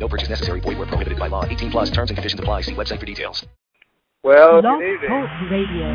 [0.00, 0.60] No purchase necessary.
[0.60, 1.44] Void where prohibited by law.
[1.44, 2.62] 18 plus terms and conditions apply.
[2.62, 3.44] See website for details.
[4.24, 5.10] Well, Blog good evening.
[5.10, 5.88] Talk Radio.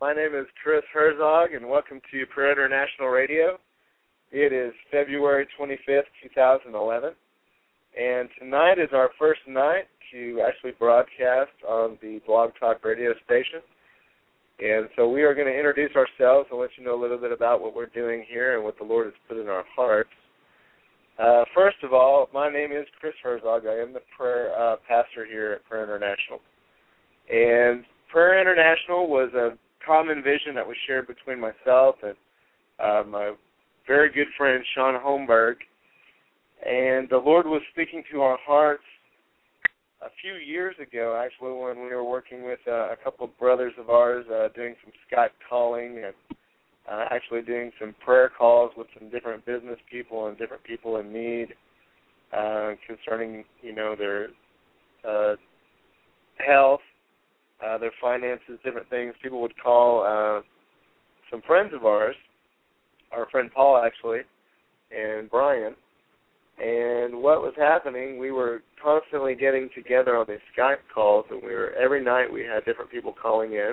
[0.00, 3.58] My name is Chris Herzog, and welcome to Prayer International Radio.
[4.32, 7.12] It is February 25th, 2011,
[8.00, 13.60] and tonight is our first night to actually broadcast on the Blog Talk radio station.
[14.58, 17.32] And so we are going to introduce ourselves and let you know a little bit
[17.32, 20.10] about what we're doing here and what the Lord has put in our hearts.
[21.20, 23.66] Uh, first of all, my name is Chris Herzog.
[23.66, 26.40] I am the prayer uh, pastor here at Prayer International.
[27.28, 29.50] And Prayer International was a
[29.84, 32.14] common vision that was shared between myself and
[32.78, 33.34] uh, my
[33.86, 35.56] very good friend Sean Holmberg.
[36.66, 38.84] And the Lord was speaking to our hearts
[40.00, 43.74] a few years ago, actually, when we were working with uh, a couple of brothers
[43.78, 46.14] of ours uh, doing some Skype calling and
[46.90, 51.12] uh, actually doing some prayer calls with some different business people and different people in
[51.12, 51.48] need
[52.36, 54.28] uh, concerning, you know, their
[55.08, 55.36] uh,
[56.44, 56.80] health,
[57.64, 59.14] uh, their finances, different things.
[59.22, 60.42] People would call uh,
[61.30, 62.16] some friends of ours,
[63.12, 64.20] our friend Paul actually,
[64.96, 65.74] and Brian.
[66.58, 71.54] And what was happening, we were constantly getting together on these Skype calls, and we
[71.54, 73.72] were every night we had different people calling in,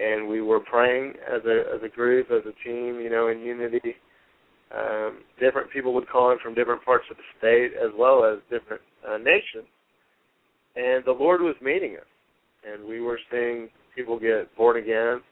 [0.00, 3.40] and we were praying as a as a group, as a team, you know, in
[3.40, 3.94] unity.
[4.76, 8.38] Um, different people would call in from different parts of the state as well as
[8.50, 9.66] different uh, nations,
[10.76, 12.06] and the Lord was meeting us,
[12.70, 15.22] and we were seeing people get born again.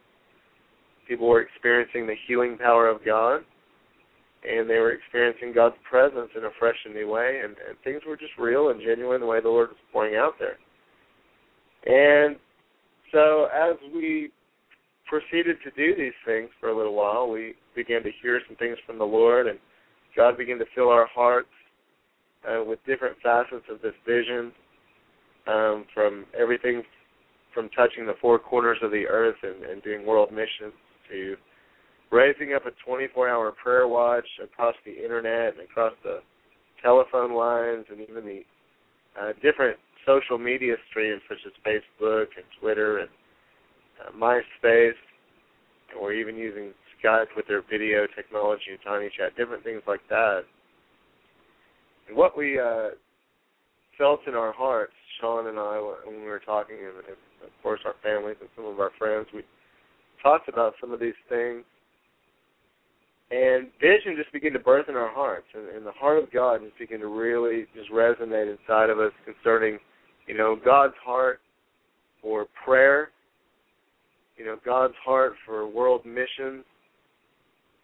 [1.07, 3.43] People were experiencing the healing power of God
[4.47, 8.03] and they were experiencing God's presence in a fresh and new way, and, and things
[8.07, 10.57] were just real and genuine the way the Lord was pouring out there.
[11.87, 12.37] And
[13.13, 14.31] so as we
[15.07, 18.77] proceeded to do these things for a little while, we began to hear some things
[18.87, 19.59] from the Lord, and
[20.17, 21.49] God began to fill our hearts
[22.49, 24.53] uh, with different facets of this vision,
[25.47, 26.83] um, from everything
[27.55, 30.75] from touching the four corners of the earth and, and doing world missions
[31.11, 31.37] to
[32.13, 36.19] raising up a 24-hour prayer watch across the internet and across the
[36.83, 38.43] telephone lines and even the
[39.21, 43.09] uh, different social media streams such as Facebook and Twitter and
[44.01, 44.93] uh, MySpace,
[45.99, 50.43] or even using Skype with their video technology and Tiny Chat, different things like that.
[52.09, 52.91] And what we uh,
[53.99, 57.95] felt in our hearts, Sean and I, when we were talking, and, of course our
[58.03, 59.43] families and some of our friends, we
[60.23, 61.65] talked about some of these things
[63.31, 66.61] and vision just began to birth in our hearts, and, and the heart of God
[66.63, 69.79] just began to really just resonate inside of us concerning,
[70.29, 71.41] you know, God's heart
[72.23, 73.11] for prayer,
[74.37, 76.65] you know, God's heart for world missions,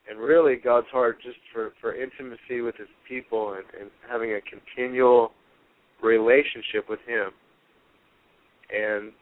[0.08, 4.40] and really God's heart just for for intimacy with His people and, and having a
[4.42, 5.32] continual
[6.02, 7.30] relationship with Him.
[8.74, 9.12] And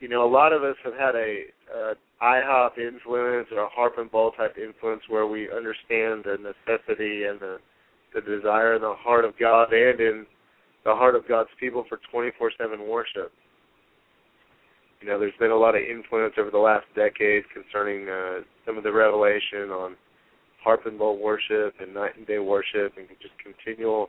[0.00, 1.44] you know, a lot of us have had a,
[1.74, 1.92] a
[2.22, 7.40] IHOP influence or a harp and bowl type influence where we understand the necessity and
[7.40, 7.58] the
[8.14, 10.26] the desire in the heart of God and in
[10.84, 13.32] the heart of God's people for 24/7 worship.
[15.00, 18.76] You know, there's been a lot of influence over the last decade concerning uh, some
[18.76, 19.96] of the revelation on
[20.62, 24.08] harp and bowl worship and night and day worship and just continual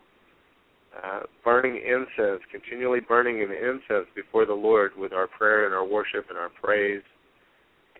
[0.91, 5.85] uh, burning incense, continually burning in incense before the Lord with our prayer and our
[5.85, 7.01] worship and our praise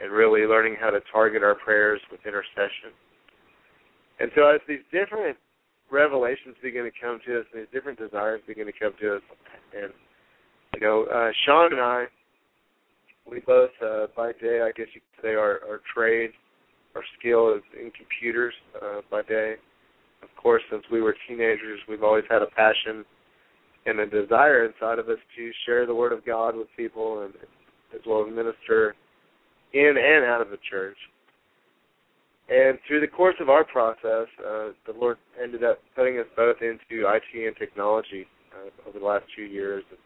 [0.02, 2.92] and really learning how to target our prayers with intercession.
[4.20, 5.38] And so, as these different
[5.92, 9.22] revelations begin to come to us, and these different desires begin to come to us,
[9.76, 9.92] and
[10.76, 12.06] you know, uh, Sean and I,
[13.30, 16.32] we both uh, by day, I guess you could say, our, our trade,
[16.96, 19.56] our skill is in computers uh, by day.
[20.22, 23.06] Of course, since we were teenagers, we've always had a passion
[23.86, 27.34] and a desire inside of us to share the word of God with people, and
[27.94, 28.96] as well as minister
[29.74, 30.98] in and out of the church.
[32.50, 36.58] And through the course of our process, uh, the Lord ended up putting us both
[36.62, 39.84] into IT and technology uh, over the last two years.
[39.90, 39.98] And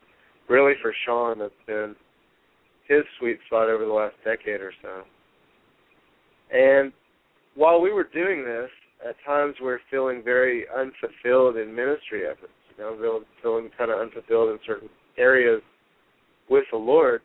[0.47, 1.95] really, for Sean, that's been
[2.87, 5.03] his sweet spot over the last decade or so.
[6.51, 6.91] And
[7.55, 8.69] while we were doing this,
[9.07, 12.53] at times we're feeling very unfulfilled in ministry efforts.
[12.77, 15.61] You know, feeling kind of unfulfilled in certain areas
[16.49, 17.21] with the Lord,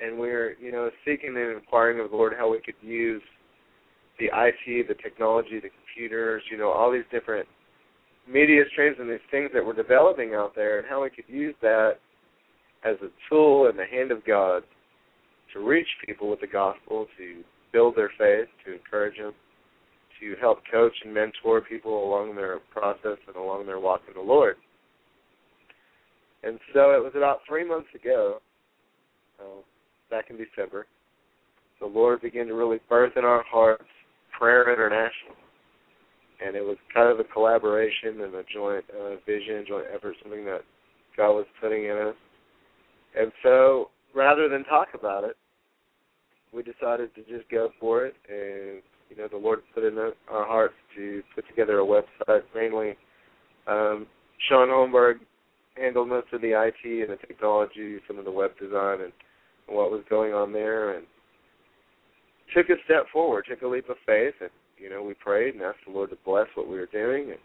[0.00, 3.22] and we're you know seeking and inquiring of the Lord how we could use
[4.18, 7.48] the IT, the technology, the computers, you know, all these different
[8.28, 11.54] media streams and these things that we're developing out there, and how we could use
[11.62, 11.94] that
[12.84, 14.62] as a tool in the hand of God
[15.52, 17.42] to reach people with the gospel, to
[17.72, 19.32] build their faith, to encourage them,
[20.20, 24.20] to help coach and mentor people along their process and along their walk in the
[24.20, 24.56] Lord.
[26.42, 28.38] And so it was about three months ago,
[29.40, 29.62] uh,
[30.10, 30.86] back in December,
[31.80, 33.84] the Lord began to really birth in our hearts
[34.38, 35.36] Prayer International.
[36.44, 40.44] And it was kind of a collaboration and a joint uh, vision, joint effort, something
[40.46, 40.62] that
[41.16, 42.14] God was putting in us.
[43.18, 45.36] And so rather than talk about it,
[46.52, 48.14] we decided to just go for it.
[48.28, 50.12] And, you know, the Lord put in our
[50.46, 52.96] hearts to put together a website, mainly
[53.66, 54.06] um,
[54.48, 55.16] Sean Holmberg
[55.76, 59.12] handled most of the IT and the technology, some of the web design and,
[59.68, 61.06] what was going on there, and
[62.52, 65.62] took a step forward, took a leap of faith, and you know we prayed and
[65.62, 67.30] asked the Lord to bless what we were doing.
[67.30, 67.38] And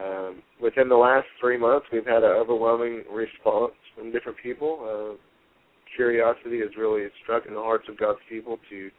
[0.00, 4.78] um, within the last three months, we've had an overwhelming response from different people.
[4.82, 5.16] Uh,
[5.96, 8.90] curiosity has really struck in the hearts of God's people to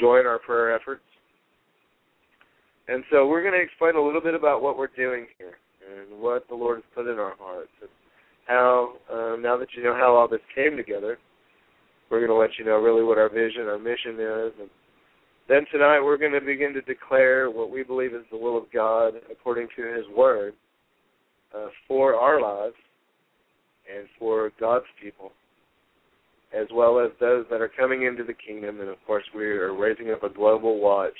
[0.00, 1.02] join our prayer efforts.
[2.88, 6.20] And so we're going to explain a little bit about what we're doing here and
[6.20, 7.90] what the Lord has put in our hearts and
[8.46, 11.18] how, um, now that you know how all this came together,
[12.10, 14.52] we're going to let you know really what our vision, our mission is.
[14.60, 14.70] And
[15.48, 18.64] then tonight we're going to begin to declare what we believe is the will of
[18.72, 20.54] God according to His Word
[21.56, 22.76] uh, for our lives
[23.92, 25.32] and for God's people,
[26.56, 28.80] as well as those that are coming into the kingdom.
[28.80, 31.18] And of course, we are raising up a global watch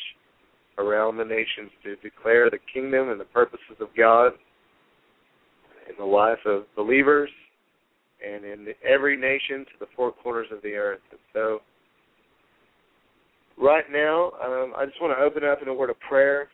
[0.79, 4.33] around the nations to declare the kingdom and the purposes of God
[5.89, 7.31] in the life of believers
[8.25, 11.01] and in every nation to the four corners of the earth.
[11.11, 11.61] And so,
[13.59, 16.49] right now, um, I just want to open up in a word of prayer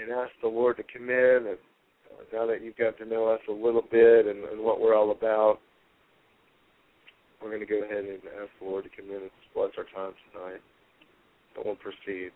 [0.00, 1.46] and ask the Lord to come in.
[1.48, 1.58] And
[2.10, 4.96] uh, now that you've got to know us a little bit and, and what we're
[4.96, 5.58] all about,
[7.42, 9.84] we're going to go ahead and ask the Lord to come in and bless our
[9.84, 10.60] time tonight.
[11.56, 12.30] And we'll proceed.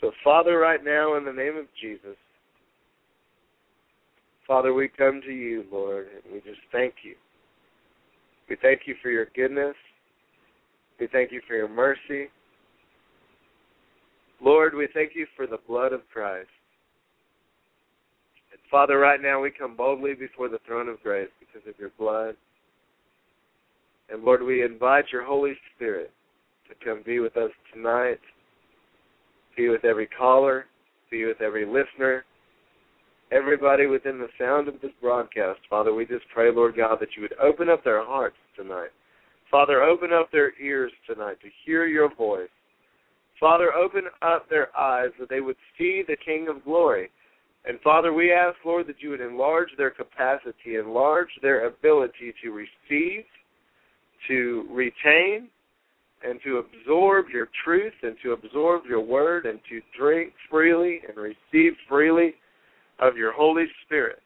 [0.00, 2.16] So, Father, right now, in the name of Jesus,
[4.46, 7.14] Father, we come to you, Lord, and we just thank you.
[8.48, 9.76] We thank you for your goodness.
[11.00, 12.28] We thank you for your mercy.
[14.42, 16.48] Lord, we thank you for the blood of Christ.
[18.52, 21.90] And Father, right now we come boldly before the throne of grace because of your
[21.98, 22.36] blood.
[24.10, 26.10] And Lord, we invite your Holy Spirit
[26.68, 28.20] to come be with us tonight,
[29.56, 30.66] be with every caller,
[31.10, 32.24] be with every listener,
[33.32, 35.60] everybody within the sound of this broadcast.
[35.68, 38.90] Father, we just pray, Lord God, that you would open up their hearts tonight.
[39.50, 42.48] Father, open up their ears tonight to hear your voice.
[43.38, 47.10] Father, open up their eyes that they would see the King of glory.
[47.64, 52.50] And Father, we ask, Lord, that you would enlarge their capacity, enlarge their ability to
[52.50, 53.24] receive,
[54.28, 55.48] to retain,
[56.22, 61.16] and to absorb your truth and to absorb your word and to drink freely and
[61.16, 62.34] receive freely
[62.98, 64.20] of your Holy Spirit.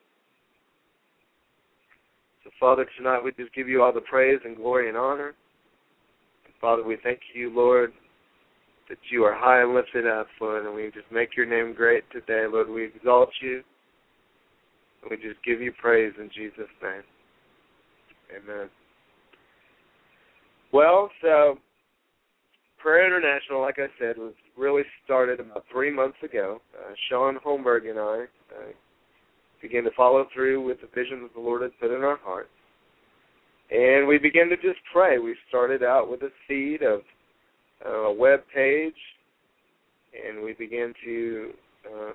[2.45, 5.35] So, Father, tonight we just give you all the praise and glory and honor.
[6.61, 7.93] Father, we thank you, Lord,
[8.89, 12.05] that you are high and lifted up, Lord, and we just make your name great
[12.11, 12.69] today, Lord.
[12.69, 13.63] We exalt you,
[15.03, 17.03] and we just give you praise in Jesus' name.
[18.37, 18.69] Amen.
[20.73, 21.59] Well, so
[22.79, 26.61] Prayer International, like I said, was really started about three months ago.
[26.79, 28.73] Uh, Sean Holmberg and I uh,
[29.67, 32.51] began to follow through with the vision that the Lord had put in our hearts.
[33.71, 35.19] And we began to just pray.
[35.19, 37.01] We started out with a seed of
[37.85, 38.93] uh, a web page,
[40.13, 41.51] and we began to
[41.87, 42.13] uh,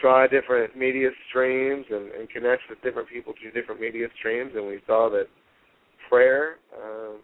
[0.00, 4.52] try different media streams and, and connect with different people through different media streams.
[4.56, 5.26] And we saw that
[6.08, 7.18] prayer uh,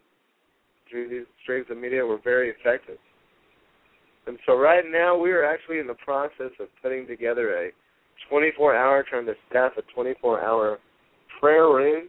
[0.91, 2.99] through these streams of media were very effective.
[4.27, 7.71] And so right now we are actually in the process of putting together a
[8.29, 10.79] 24 hour, trying to staff a 24 hour
[11.41, 12.09] prayer room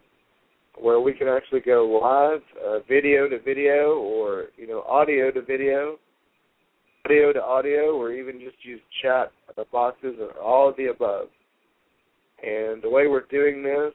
[0.80, 5.42] where we can actually go live, uh, video to video, or you know, audio to
[5.42, 5.98] video,
[7.06, 9.32] audio to audio, or even just use chat
[9.72, 11.28] boxes, or all of the above.
[12.42, 13.94] And the way we're doing this,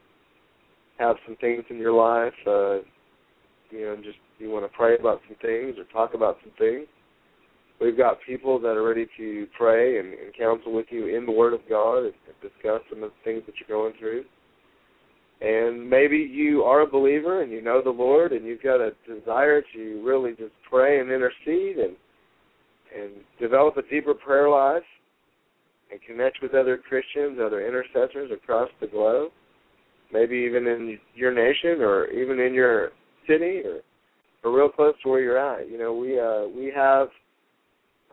[0.97, 2.77] have some things in your life, uh,
[3.69, 6.87] you know, just you want to pray about some things or talk about some things,
[7.79, 11.31] we've got people that are ready to pray and, and counsel with you in the
[11.31, 14.23] Word of God and, and discuss some of the things that you're going through.
[15.41, 18.91] And maybe you are a believer and you know the Lord and you've got a
[19.07, 21.95] desire to really just pray and intercede and
[22.95, 24.83] and develop a deeper prayer life
[25.91, 29.31] and connect with other Christians, other intercessors across the globe,
[30.11, 32.89] maybe even in your nation or even in your
[33.27, 33.81] city or
[34.43, 35.69] or real close to where you're at.
[35.69, 37.07] You know, we uh we have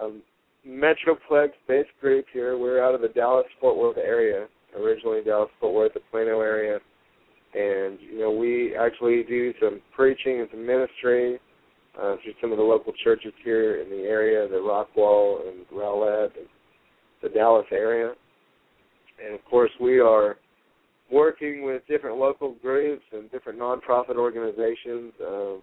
[0.00, 0.10] a
[0.66, 2.58] metroplex based group here.
[2.58, 4.46] We're out of the Dallas Fort Worth area,
[4.78, 6.78] originally Dallas Fort Worth, the Plano area.
[7.56, 11.38] And, you know, we actually do some preaching and some ministry
[11.98, 16.36] uh, through some of the local churches here in the area, the Rockwall and Rowlett
[16.36, 16.46] and
[17.22, 18.12] the Dallas area.
[19.24, 20.36] And of course, we are
[21.10, 25.12] working with different local groups and different nonprofit organizations.
[25.20, 25.54] Uh,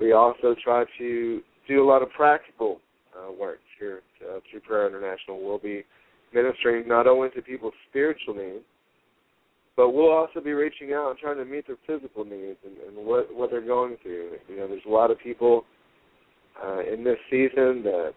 [0.00, 2.80] we also try to do a lot of practical
[3.16, 5.44] uh, work here uh, through Prayer International.
[5.44, 5.84] We'll be
[6.34, 8.64] ministering not only to people's spiritual needs,
[9.76, 13.06] but we'll also be reaching out and trying to meet their physical needs and, and
[13.06, 14.32] what what they're going through.
[14.48, 15.64] You know, there's a lot of people
[16.64, 18.12] uh, in this season that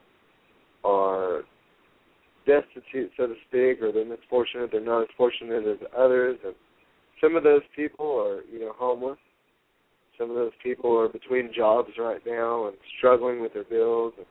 [0.83, 1.41] are
[2.45, 4.69] destitute, so to speak, or they're misfortunate.
[4.71, 6.55] They're not as fortunate as others, and
[7.21, 9.17] some of those people are, you know, homeless.
[10.17, 14.13] Some of those people are between jobs right now and struggling with their bills.
[14.17, 14.25] And,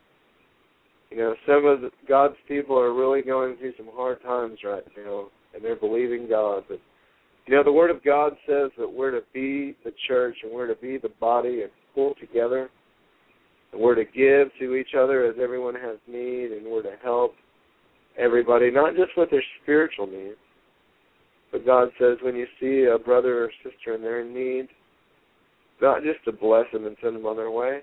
[1.10, 4.82] you know, some of the, God's people are really going through some hard times right
[4.96, 6.64] now, and they're believing God.
[6.68, 6.80] But
[7.48, 10.66] you know, the Word of God says that we're to be the church and we're
[10.66, 12.68] to be the body and pull together.
[13.72, 17.32] And we're to give to each other as everyone has need, and we're to help
[18.18, 20.36] everybody, not just with their spiritual needs,
[21.50, 24.68] but God says when you see a brother or sister and they're in need,
[25.80, 27.80] not just to bless them and send them on their way,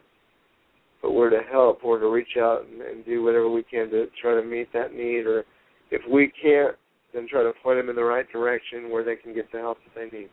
[1.01, 4.05] but we're to help, we're to reach out and, and do whatever we can to
[4.21, 5.43] try to meet that need, or
[5.89, 6.75] if we can't,
[7.15, 9.77] then try to point them in the right direction where they can get the help
[9.85, 10.29] that they need.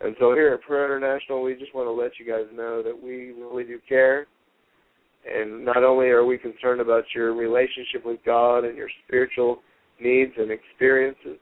[0.00, 2.94] And so here at Prayer International, we just want to let you guys know that
[2.96, 4.26] we really do care
[5.26, 9.60] and not only are we concerned about your relationship with God and your spiritual
[10.00, 11.38] needs and experiences,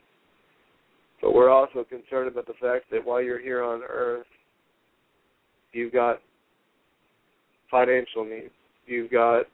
[1.20, 4.26] but we're also concerned about the fact that while you're here on earth,
[5.72, 6.20] you've got
[7.70, 8.52] financial needs,
[8.86, 9.44] you've got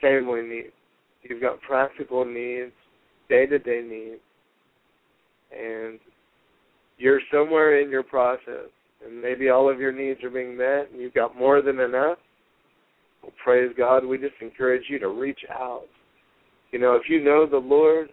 [0.00, 0.72] family needs,
[1.22, 2.72] you've got practical needs,
[3.28, 4.20] day to day needs,
[5.52, 5.98] and
[6.98, 8.70] you're somewhere in your process,
[9.04, 12.18] and maybe all of your needs are being met, and you've got more than enough
[13.22, 14.04] well, praise God.
[14.04, 15.86] We just encourage you to reach out.
[16.70, 18.08] You know, if you know the Lord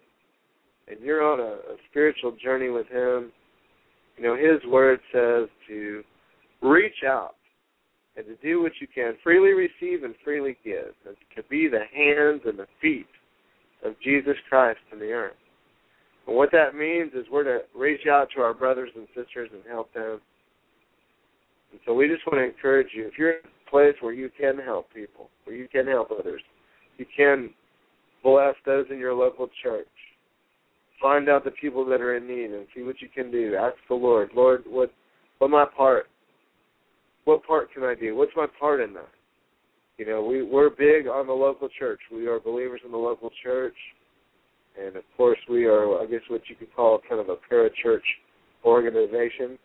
[0.88, 3.32] and you're on a, a spiritual journey with Him,
[4.16, 6.02] you know, His Word says to
[6.62, 7.34] reach out
[8.16, 11.84] and to do what you can, freely receive and freely give, and to be the
[11.94, 13.06] hands and the feet
[13.84, 15.36] of Jesus Christ in the earth.
[16.26, 19.62] And what that means is we're to reach out to our brothers and sisters and
[19.68, 20.20] help them.
[21.70, 23.06] And so we just want to encourage you.
[23.06, 26.42] If you're in a place where you can help people, where you can help others.
[26.98, 27.50] You can
[28.22, 29.86] bless those in your local church.
[31.00, 33.54] Find out the people that are in need and see what you can do.
[33.54, 34.90] Ask the Lord, Lord, what
[35.38, 36.06] what my part?
[37.24, 38.16] What part can I do?
[38.16, 39.08] What's my part in that?
[39.98, 42.00] You know, we we're big on the local church.
[42.12, 43.76] We are believers in the local church,
[44.78, 48.04] and of course, we are, I guess, what you could call kind of a parachurch
[48.64, 49.58] organization.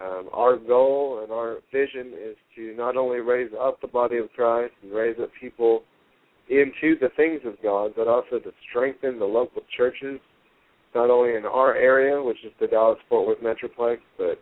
[0.00, 4.32] Um, our goal and our vision is to not only raise up the body of
[4.34, 5.82] Christ and raise up people
[6.48, 10.18] into the things of God, but also to strengthen the local churches,
[10.94, 14.40] not only in our area, which is the Dallas Fort Worth Metroplex, but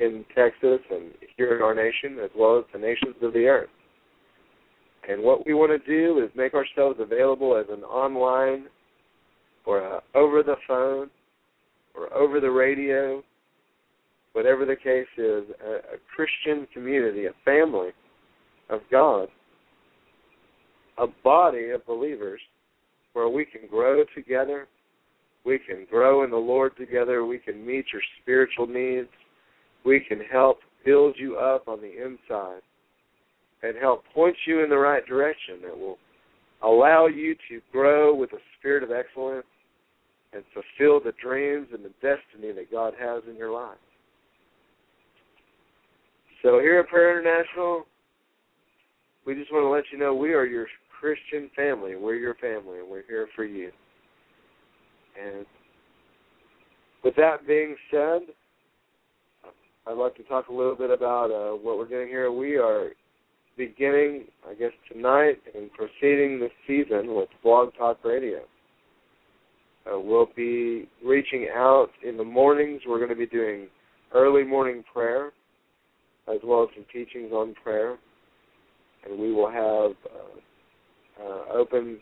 [0.00, 3.70] in Texas and here in our nation, as well as the nations of the earth.
[5.08, 8.66] And what we want to do is make ourselves available as an online
[9.66, 11.10] or over the phone
[11.94, 13.22] or over the radio
[14.34, 17.90] whatever the case is, a, a Christian community, a family
[18.68, 19.28] of God,
[20.98, 22.40] a body of believers
[23.14, 24.66] where we can grow together,
[25.46, 29.08] we can grow in the Lord together, we can meet your spiritual needs,
[29.84, 32.60] we can help build you up on the inside
[33.62, 35.98] and help point you in the right direction that will
[36.62, 39.46] allow you to grow with a spirit of excellence
[40.32, 43.78] and fulfill the dreams and the destiny that God has in your life.
[46.42, 47.86] So here at Prayer International,
[49.26, 50.66] we just want to let you know we are your
[51.00, 51.96] Christian family.
[51.96, 53.70] We're your family, and we're here for you.
[55.22, 55.46] And
[57.02, 58.22] with that being said,
[59.86, 62.32] I'd like to talk a little bit about uh, what we're doing here.
[62.32, 62.90] We are
[63.56, 68.40] beginning, I guess, tonight and proceeding this season with Blog Talk Radio.
[69.86, 72.82] Uh, we'll be reaching out in the mornings.
[72.86, 73.66] We're going to be doing
[74.14, 75.32] early morning prayer
[76.26, 77.98] as well as some teachings on prayer.
[79.04, 81.98] And we will have uh, uh, open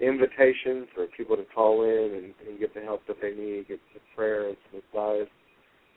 [0.00, 3.80] invitations for people to call in and, and, get the help that they need, get
[3.92, 5.28] some prayer and some advice,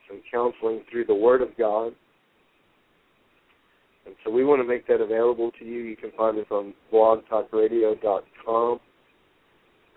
[0.10, 1.94] some counseling through the Word of God.
[4.05, 5.79] And so we want to make that available to you.
[5.79, 8.79] You can find us on blogtalkradio.com.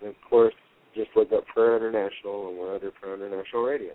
[0.01, 0.53] And of course,
[0.95, 3.91] just look up Prayer International and we're under Prayer International Radio.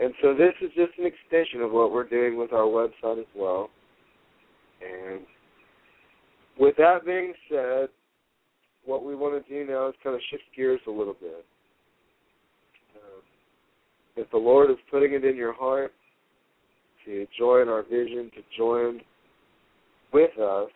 [0.00, 3.26] And so this is just an extension of what we're doing with our website as
[3.36, 3.70] well.
[4.82, 5.20] And
[6.58, 7.88] with that being said,
[8.84, 11.44] what we want to do now is kind of shift gears a little bit.
[12.96, 15.92] Uh, if the Lord is putting it in your heart
[17.04, 19.00] to join our vision, to join
[20.12, 20.68] with us,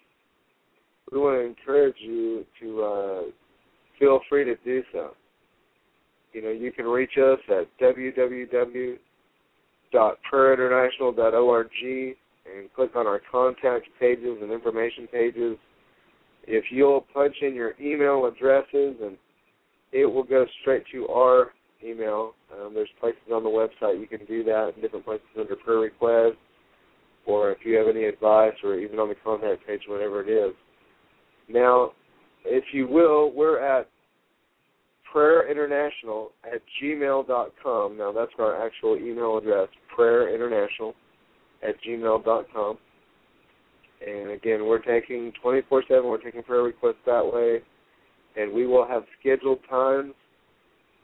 [1.12, 3.22] we want to encourage you to uh,
[3.98, 5.10] feel free to do so.
[6.32, 8.98] You know, you can reach us at www
[9.94, 15.56] www.prayerinternational.org and click on our contact pages and information pages.
[16.46, 19.16] If you'll punch in your email addresses and
[19.92, 21.52] it will go straight to our
[21.84, 22.34] email.
[22.52, 25.78] Um, there's places on the website you can do that in different places under prayer
[25.78, 26.38] requests
[27.26, 30.54] or if you have any advice or even on the contact page, whatever it is.
[31.48, 31.92] Now,
[32.44, 33.88] if you will, we're at
[35.14, 37.98] prayerinternational at gmail.com.
[37.98, 40.94] Now, that's our actual email address, prayerinternational
[41.66, 42.78] at gmail.com.
[44.06, 47.60] And again, we're taking 24 7, we're taking prayer requests that way.
[48.36, 50.14] And we will have scheduled times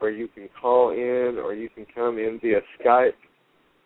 [0.05, 3.14] where you can call in or you can come in via Skype.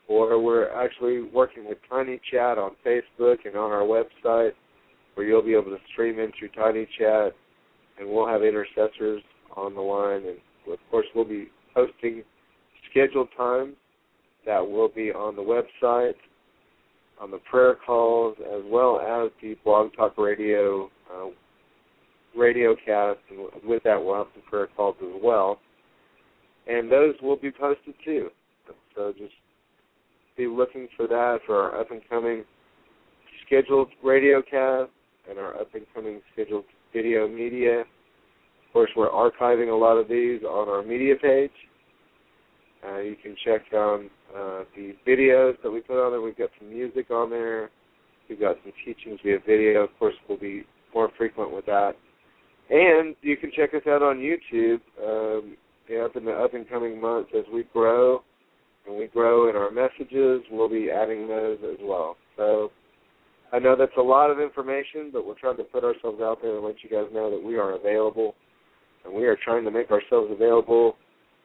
[0.09, 4.51] Or we're actually working with Tiny Chat on Facebook and on our website
[5.15, 7.35] where you'll be able to stream in through Tiny Chat.
[8.01, 9.23] And we'll have intercessors
[9.57, 10.23] on the line.
[10.27, 10.39] And
[10.73, 12.25] of course, we'll be posting
[12.91, 13.77] scheduled times
[14.45, 16.15] that will be on the website,
[17.21, 21.29] on the prayer calls, as well as the Blog Talk Radio uh,
[22.37, 23.21] radio cast.
[23.31, 25.61] And with that, we'll have some prayer calls as well.
[26.69, 28.29] And those will be posted too.
[28.95, 29.33] So just
[30.37, 32.45] be looking for that for our up and coming
[33.47, 34.91] scheduled radio cast
[35.29, 37.85] and our up and coming scheduled video media
[38.69, 41.51] of course, we're archiving a lot of these on our media page.
[42.87, 46.21] Uh, you can check on uh, the videos that we put on there.
[46.21, 47.71] We've got some music on there.
[48.29, 49.85] We've got some teachings via video.
[49.85, 51.93] Of course, we'll be more frequent with that.
[52.69, 55.57] And you can check us out on YouTube um,
[55.97, 58.23] up in the up and coming months as we grow
[58.87, 60.43] and we grow in our messages.
[60.51, 62.17] We'll be adding those as well.
[62.37, 62.71] So
[63.53, 66.57] I know that's a lot of information, but we're trying to put ourselves out there
[66.57, 68.35] and let you guys know that we are available
[69.05, 70.97] and we are trying to make ourselves available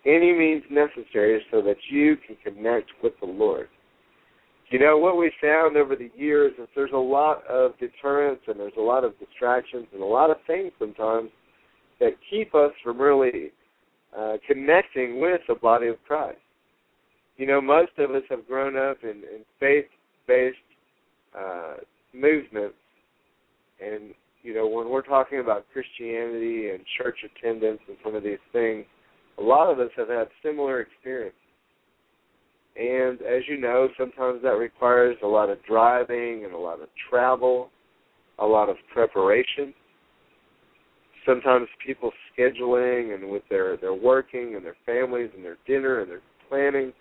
[0.06, 3.70] any means necessary so that you can connect with the Lord.
[4.70, 8.60] You know, what we found over the years is there's a lot of deterrence and
[8.60, 11.30] there's a lot of distractions and a lot of things sometimes
[12.00, 13.52] that keep us from really
[14.18, 16.38] uh, connecting with the body of Christ.
[17.38, 20.58] You know, most of us have grown up in, in faith-based
[21.38, 21.76] uh,
[22.14, 22.76] movements,
[23.84, 28.44] and you know, when we're talking about Christianity and church attendance and some of these
[28.52, 28.86] things,
[29.40, 31.40] a lot of us have had similar experiences.
[32.76, 36.90] And as you know, sometimes that requires a lot of driving and a lot of
[37.10, 37.70] travel,
[38.40, 39.74] a lot of preparation.
[41.26, 46.10] Sometimes people scheduling and with their their working and their families and their dinner and
[46.10, 46.94] their planning.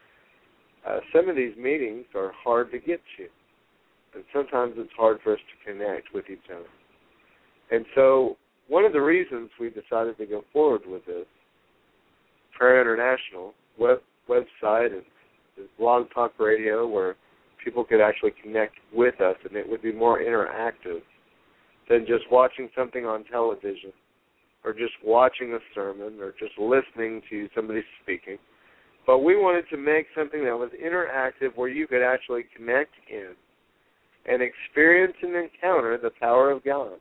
[0.88, 3.26] Uh, some of these meetings are hard to get to,
[4.14, 6.66] and sometimes it's hard for us to connect with each other.
[7.70, 8.37] And so,
[8.68, 11.26] one of the reasons we decided to go forward with this
[12.56, 15.02] Prayer International web website and
[15.78, 17.16] blog talk radio where
[17.62, 21.00] people could actually connect with us and it would be more interactive
[21.88, 23.92] than just watching something on television
[24.64, 28.38] or just watching a sermon or just listening to somebody speaking.
[29.07, 33.33] But we wanted to make something that was interactive where you could actually connect in
[34.27, 36.98] and experience and encounter the power of God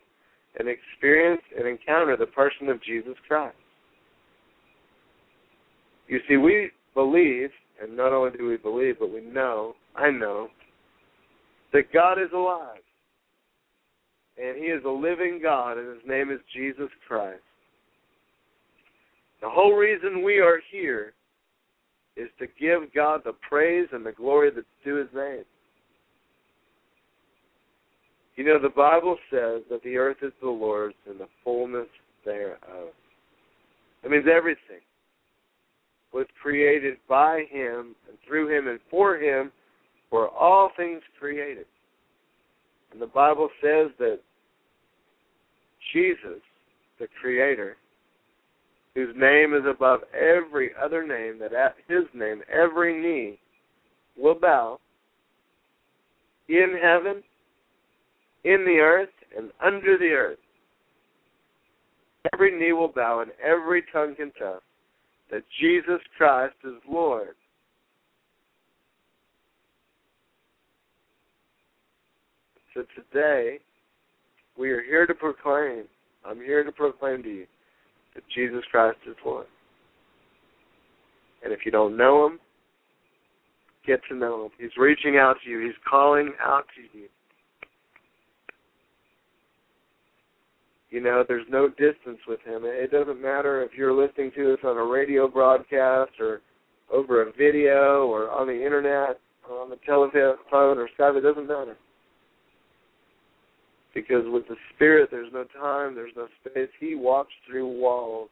[0.59, 3.55] and experience and encounter the person of Jesus Christ.
[6.07, 7.49] You see, we believe,
[7.81, 10.49] and not only do we believe, but we know, I know,
[11.73, 12.81] that God is alive.
[14.37, 17.41] And He is a living God, and His name is Jesus Christ.
[19.41, 21.13] The whole reason we are here
[22.15, 25.43] is to give God the praise and the glory that's due His name.
[28.35, 31.87] You know, the Bible says that the earth is the Lord's and the fullness
[32.23, 32.89] thereof.
[34.03, 34.81] That means everything
[36.13, 39.51] was created by Him and through Him and for Him
[40.11, 41.65] were all things created.
[42.91, 44.19] And the Bible says that
[45.93, 46.41] Jesus,
[46.99, 47.77] the Creator,
[48.95, 53.39] whose name is above every other name, that at his name every knee
[54.17, 54.79] will bow
[56.49, 57.23] in heaven,
[58.43, 60.37] in the earth, and under the earth.
[62.33, 64.61] Every knee will bow and every tongue confess
[65.31, 67.35] that Jesus Christ is Lord.
[72.73, 73.59] So today,
[74.57, 75.85] we are here to proclaim,
[76.25, 77.47] I'm here to proclaim to you
[78.15, 79.45] that Jesus Christ is Lord.
[81.43, 82.39] And if you don't know him,
[83.85, 84.51] get to know him.
[84.59, 85.59] He's reaching out to you.
[85.59, 87.07] He's calling out to you.
[90.89, 92.63] You know, there's no distance with him.
[92.65, 96.41] It doesn't matter if you're listening to us on a radio broadcast or
[96.91, 99.19] over a video or on the internet,
[99.49, 101.17] or on the telephone or Skype.
[101.17, 101.77] It doesn't matter.
[103.93, 106.69] Because with the Spirit, there's no time, there's no space.
[106.79, 108.29] He walks through walls.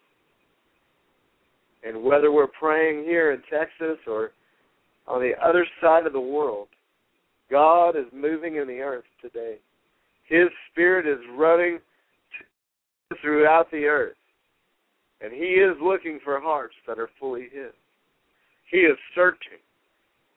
[1.83, 4.31] And whether we're praying here in Texas or
[5.07, 6.67] on the other side of the world,
[7.49, 9.55] God is moving in the earth today.
[10.27, 11.79] His Spirit is running
[13.21, 14.15] throughout the earth.
[15.21, 17.73] And He is looking for hearts that are fully His.
[18.71, 19.59] He is searching.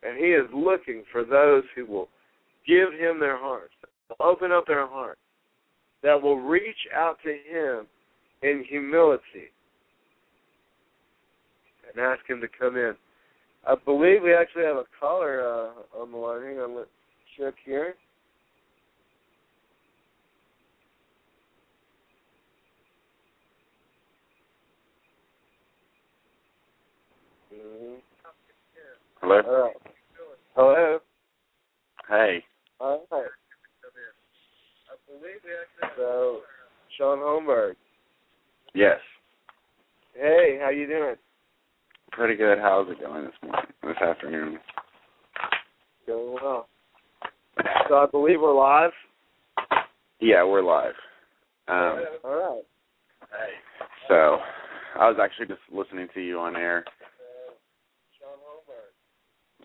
[0.02, 2.08] And He is looking for those who will
[2.66, 3.74] give Him their hearts,
[4.20, 5.18] open up their heart,
[6.02, 7.86] that will reach out to Him
[8.42, 9.50] in humility
[11.88, 12.94] and ask Him to come in.
[13.66, 16.42] I believe we actually have a caller uh, on the line.
[16.42, 16.88] Hang on, let's
[17.38, 17.94] check here.
[27.54, 27.94] Mm-hmm.
[29.20, 29.40] Hello.
[29.46, 29.76] All right.
[30.56, 30.98] Hello.
[32.08, 32.44] Hey.
[32.80, 33.26] All right.
[35.96, 36.40] So,
[36.98, 37.74] Sean Holmberg.
[38.74, 38.98] Yes.
[40.14, 41.14] Hey, how you doing?
[42.10, 42.51] Pretty good.
[42.62, 43.66] How's it going this morning?
[43.82, 44.56] This afternoon?
[46.06, 46.68] Going well.
[47.88, 48.92] So I believe we're live.
[50.20, 50.94] Yeah, we're live.
[51.66, 52.62] Um, All right.
[54.06, 54.38] so
[54.96, 56.84] I was actually just listening to you on air.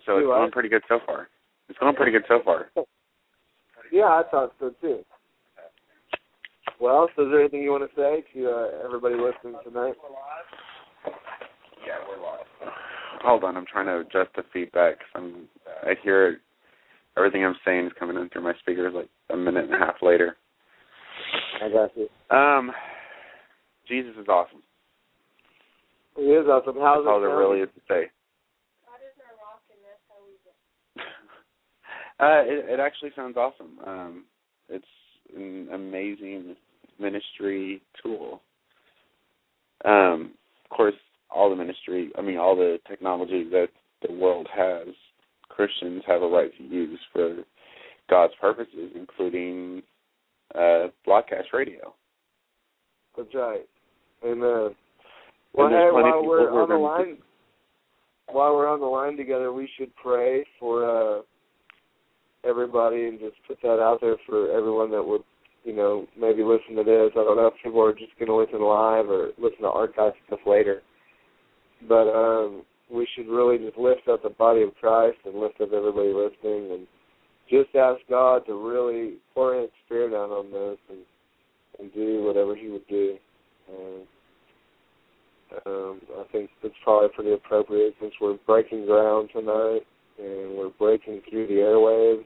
[0.04, 1.28] So it's going pretty good so far.
[1.70, 2.72] It's going pretty good so far.
[3.90, 5.00] Yeah, I thought so too.
[6.82, 9.94] Well, so is there anything you want to say to uh, everybody listening tonight?
[11.86, 12.44] Yeah, we're live.
[13.28, 15.00] Hold on, I'm trying to adjust the feedback.
[15.00, 15.50] 'cause I'm,
[15.84, 16.40] I hear
[17.18, 20.02] everything I'm saying is coming in through my speakers like a minute and a half
[20.02, 20.38] later.
[21.62, 22.08] I got you.
[22.36, 22.72] Um,
[23.86, 24.64] Jesus is awesome.
[26.16, 26.76] He is awesome.
[26.80, 28.06] How's That's all it there really is to say.
[32.20, 33.78] Uh, it, it actually sounds awesome.
[33.86, 34.24] Um,
[34.70, 34.88] it's
[35.36, 36.56] an amazing
[36.98, 38.42] ministry tool.
[39.86, 40.34] Um, of course,
[42.18, 43.68] I mean, all the technology that
[44.08, 44.88] the world has,
[45.50, 47.44] Christians have a right to use for
[48.10, 49.82] God's purposes, including
[50.56, 51.94] uh, broadcast radio.
[53.18, 53.68] That's right.
[54.24, 54.76] Amen.
[55.54, 57.18] Well, And hey, while people we're on the line,
[58.28, 61.22] while we're on the line together, we should pray for uh,
[62.48, 65.24] everybody and just put that out there for everyone that would,
[65.64, 67.12] you know, maybe listen to this.
[67.14, 70.14] I don't know if people are just going to listen live or listen to archive
[70.28, 70.82] stuff later,
[71.88, 75.74] but um, we should really just lift up the body of Christ and lift up
[75.74, 76.88] everybody listening and
[77.50, 81.00] just ask God to really pour His Spirit out on this and
[81.80, 83.18] and do whatever He would do.
[83.70, 84.08] And
[85.66, 89.82] um, I think that's probably pretty appropriate since we're breaking ground tonight
[90.20, 92.26] and we're breaking through the airwaves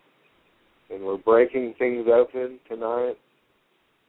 [0.90, 3.16] and we're breaking things open tonight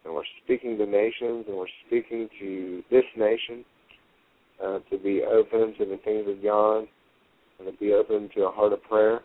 [0.05, 3.65] and we're speaking to nations and we're speaking to this nation
[4.64, 6.87] uh, to be open to the things of God
[7.59, 9.20] and to be open to a heart of prayer.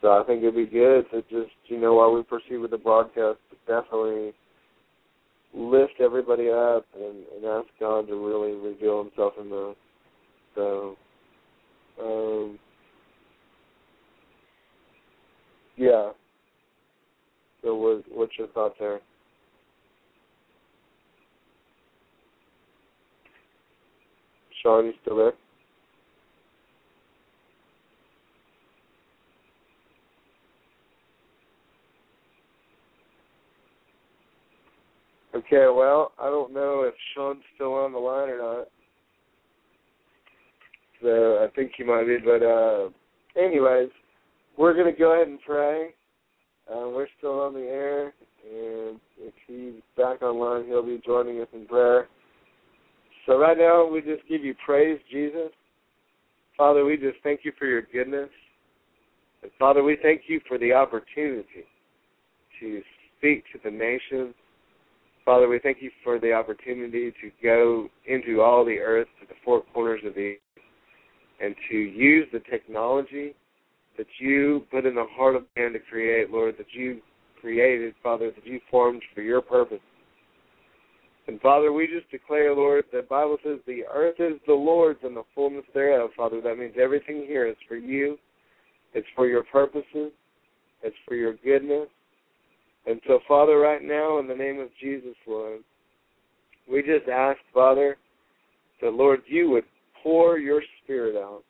[0.00, 2.78] So I think it'd be good to just, you know, while we proceed with the
[2.78, 4.32] broadcast, definitely
[5.54, 9.74] lift everybody up and, and ask God to really reveal Himself in the.
[10.54, 10.96] So,
[12.02, 12.58] um,
[15.76, 16.10] yeah.
[17.62, 19.00] So, what, what's your thought there?
[24.64, 25.32] Sean, you still there?
[35.34, 38.68] Okay, well, I don't know if Sean's still on the line or not.
[41.02, 42.88] So I think he might be, but uh
[43.36, 43.90] anyways,
[44.56, 45.88] we're gonna go ahead and pray.
[46.70, 48.14] Uh, we're still on the air,
[48.50, 52.08] and if he's back online, he'll be joining us in prayer.
[53.26, 55.50] So right now, we just give you praise, Jesus.
[56.56, 58.28] Father, we just thank you for your goodness.
[59.42, 61.64] And Father, we thank you for the opportunity
[62.60, 62.82] to
[63.18, 64.34] speak to the nations.
[65.24, 69.34] Father, we thank you for the opportunity to go into all the earth, to the
[69.44, 70.62] four corners of the earth,
[71.40, 73.34] and to use the technology
[73.96, 77.00] that you put in the heart of man to create, Lord, that you
[77.40, 79.80] created, Father, that you formed for your purpose.
[81.26, 85.16] And Father, we just declare, Lord, the Bible says the earth is the Lord's and
[85.16, 86.40] the fullness thereof, Father.
[86.42, 88.18] That means everything here is for you.
[88.92, 90.12] It's for your purposes.
[90.82, 91.88] It's for your goodness.
[92.86, 95.60] And so, Father, right now, in the name of Jesus, Lord,
[96.70, 97.96] we just ask, Father,
[98.82, 99.64] that, Lord, you would
[100.02, 101.42] pour your Spirit out.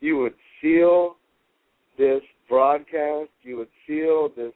[0.00, 1.16] You would seal
[1.96, 3.30] this broadcast.
[3.42, 4.52] You would seal this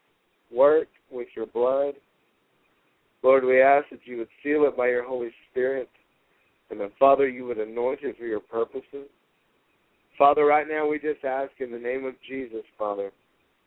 [0.52, 1.94] work with your blood.
[3.22, 5.88] Lord, we ask that you would seal it by your Holy Spirit,
[6.70, 9.08] and that, Father, you would anoint it for your purposes.
[10.16, 13.12] Father, right now we just ask in the name of Jesus, Father,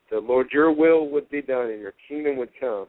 [0.09, 2.87] that, Lord, your will would be done and your kingdom would come.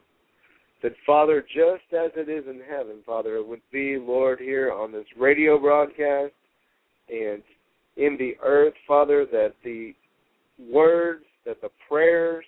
[0.81, 4.91] That, Father, just as it is in heaven, Father, it would be, Lord, here on
[4.91, 6.33] this radio broadcast
[7.09, 7.41] and
[7.95, 9.93] in the earth, Father, that the
[10.71, 12.45] words, that the prayers,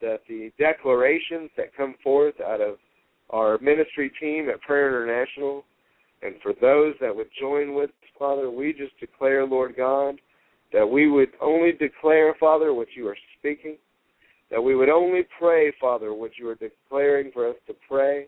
[0.00, 2.76] that the declarations that come forth out of
[3.30, 5.64] our ministry team at Prayer International,
[6.22, 10.16] and for those that would join with us, Father, we just declare, Lord God,
[10.72, 13.76] that we would only declare, Father, what you are speaking,
[14.50, 18.26] that we would only pray, Father, what you are declaring for us to pray,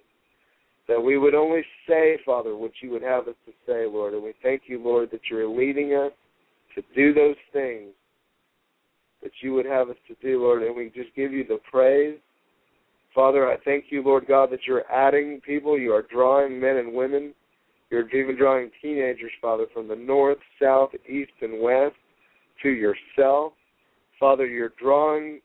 [0.86, 4.14] that we would only say, Father, what you would have us to say, Lord.
[4.14, 6.12] And we thank you, Lord, that you're leading us
[6.74, 7.90] to do those things
[9.22, 10.62] that you would have us to do, Lord.
[10.62, 12.18] And we just give you the praise.
[13.14, 15.78] Father, I thank you, Lord God, that you're adding people.
[15.78, 17.34] You are drawing men and women.
[17.90, 21.96] You're even drawing teenagers, Father, from the north, south, east, and west
[22.62, 23.52] to yourself.
[24.20, 25.40] Father, you're drawing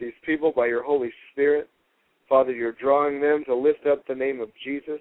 [0.00, 1.68] these people by your Holy Spirit.
[2.28, 5.00] Father, you're drawing them to lift up the name of Jesus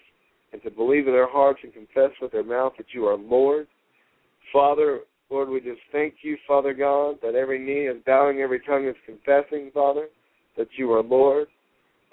[0.52, 3.68] and to believe in their hearts and confess with their mouth that you are Lord.
[4.52, 8.88] Father, Lord, we just thank you, Father God, that every knee is bowing, every tongue
[8.88, 10.08] is confessing, Father,
[10.58, 11.48] that you are Lord.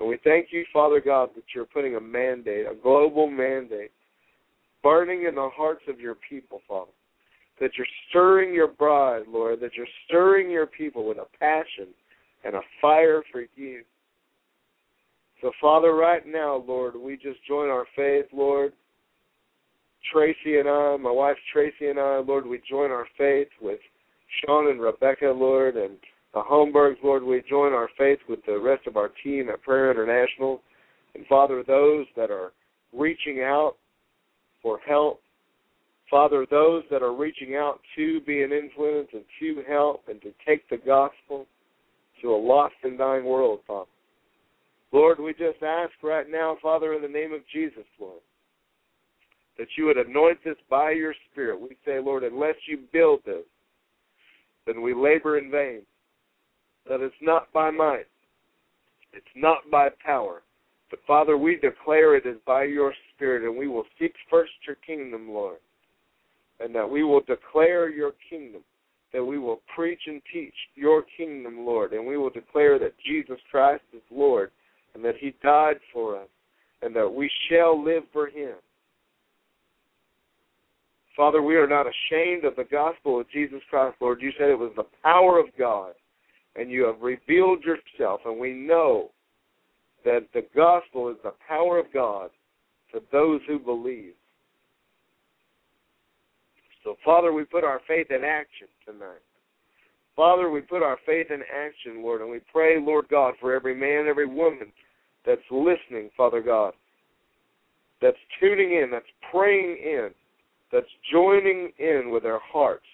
[0.00, 3.92] And we thank you, Father God, that you're putting a mandate, a global mandate,
[4.82, 6.90] burning in the hearts of your people, Father.
[7.60, 11.88] That you're stirring your bride, Lord, that you're stirring your people with a passion
[12.44, 13.82] and a fire for you.
[15.42, 18.72] So, Father, right now, Lord, we just join our faith, Lord.
[20.10, 23.80] Tracy and I, my wife Tracy and I, Lord, we join our faith with
[24.40, 25.96] Sean and Rebecca, Lord, and
[26.32, 29.90] the Holmbergs, Lord, we join our faith with the rest of our team at Prayer
[29.90, 30.62] International.
[31.14, 32.52] And Father, those that are
[32.92, 33.74] reaching out
[34.62, 35.20] for help,
[36.08, 40.32] Father, those that are reaching out to be an influence and to help and to
[40.46, 41.46] take the gospel
[42.22, 43.90] to a lost and dying world, Father.
[44.92, 48.20] Lord, we just ask right now, Father, in the name of Jesus, Lord,
[49.56, 51.60] that you would anoint this by your Spirit.
[51.60, 53.44] We say, Lord, unless you build this,
[54.66, 55.82] then we labor in vain.
[56.88, 58.06] That it's not by might,
[59.12, 60.42] it's not by power,
[60.90, 64.76] but Father, we declare it is by your Spirit, and we will seek first your
[64.76, 65.58] kingdom, Lord,
[66.58, 68.62] and that we will declare your kingdom,
[69.12, 73.38] that we will preach and teach your kingdom, Lord, and we will declare that Jesus
[73.50, 74.50] Christ is Lord,
[74.94, 76.28] and that he died for us,
[76.82, 78.54] and that we shall live for him.
[81.16, 84.22] Father, we are not ashamed of the gospel of Jesus Christ, Lord.
[84.22, 85.92] You said it was the power of God,
[86.56, 89.10] and you have revealed yourself, and we know
[90.04, 92.30] that the gospel is the power of God
[92.92, 94.14] to those who believe.
[96.84, 99.22] So, Father, we put our faith in action tonight.
[100.16, 103.74] Father, we put our faith in action, Lord, and we pray, Lord God, for every
[103.74, 104.72] man, every woman
[105.24, 106.72] that's listening, Father God,
[108.02, 110.10] that's tuning in, that's praying in,
[110.72, 112.86] that's joining in with their hearts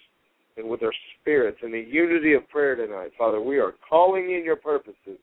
[0.56, 3.12] and with our spirits in the unity of prayer tonight.
[3.18, 5.18] Father, we are calling in your purposes.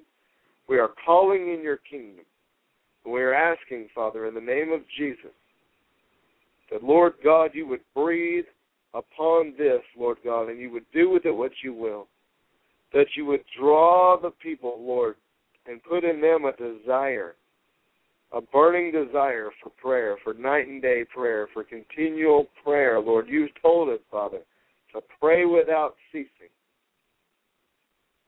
[0.69, 2.25] We are calling in your kingdom.
[3.05, 5.31] We are asking, Father, in the name of Jesus,
[6.71, 8.45] that, Lord God, you would breathe
[8.93, 12.07] upon this, Lord God, and you would do with it what you will.
[12.93, 15.15] That you would draw the people, Lord,
[15.65, 17.35] and put in them a desire
[18.33, 22.99] a burning desire for prayer, for night and day prayer, for continual prayer.
[22.99, 24.39] Lord, you told us, Father,
[24.93, 26.51] to pray without ceasing.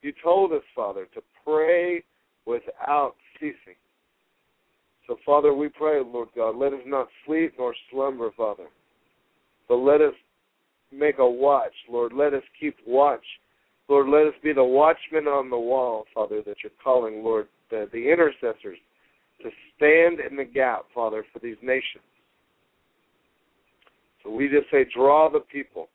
[0.02, 2.04] You told us, Father, to pray
[2.46, 3.76] without ceasing.
[5.08, 8.66] So, Father, we pray, Lord God, let us not sleep nor slumber, Father,
[9.68, 10.14] but let us
[10.92, 12.14] make a watch, Lord.
[12.14, 13.24] Let us keep watch.
[13.88, 17.88] Lord, let us be the watchmen on the wall, Father, that you're calling, Lord, the,
[17.92, 18.78] the intercessors
[19.42, 22.04] to stand in the gap, Father, for these nations.
[24.24, 25.90] So we just say, draw the people.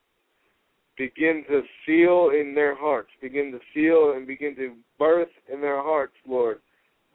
[1.01, 3.09] Begin to feel in their hearts.
[3.23, 6.59] Begin to feel and begin to birth in their hearts, Lord,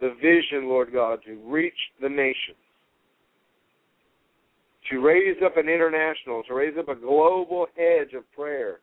[0.01, 2.57] the vision, Lord God, to reach the nations.
[4.89, 8.79] To raise up an international, to raise up a global hedge of prayer,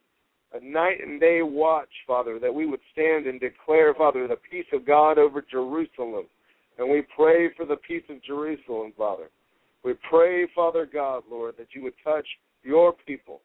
[0.55, 4.67] a night and day watch, Father, that we would stand and declare, Father, the peace
[4.73, 6.27] of God over Jerusalem
[6.79, 9.31] and we pray for the peace of Jerusalem, Father.
[9.85, 12.27] We pray, Father God, Lord, that you would touch
[12.63, 13.41] your people,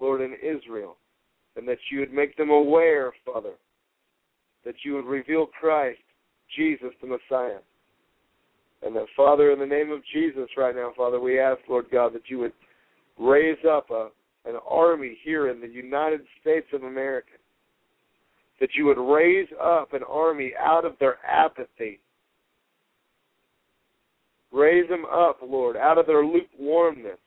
[0.00, 0.96] Lord, in Israel,
[1.56, 3.52] and that you would make them aware, Father,
[4.64, 6.00] that you would reveal Christ,
[6.56, 7.58] Jesus, the Messiah.
[8.82, 12.12] And that, Father, in the name of Jesus right now, Father, we ask, Lord God,
[12.14, 12.52] that you would
[13.18, 14.08] raise up a,
[14.44, 17.30] an army here in the United States of America
[18.60, 22.00] that you would raise up an army out of their apathy.
[24.52, 27.18] Raise them up, Lord, out of their lukewarmness.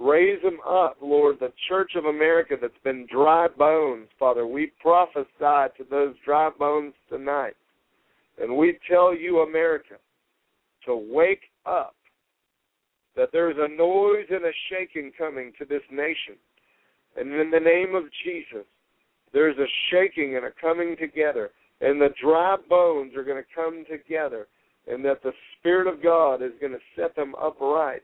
[0.00, 4.46] Raise them up, Lord, the Church of America that's been dry bones, Father.
[4.46, 7.54] We prophesy to those dry bones tonight.
[8.40, 9.94] And we tell you, America,
[10.86, 11.94] to wake up,
[13.16, 16.34] that there's a noise and a shaking coming to this nation.
[17.16, 18.66] And in the name of Jesus,
[19.32, 23.84] there's a shaking and a coming together, and the dry bones are going to come
[23.88, 24.48] together,
[24.88, 28.02] and that the Spirit of God is going to set them upright.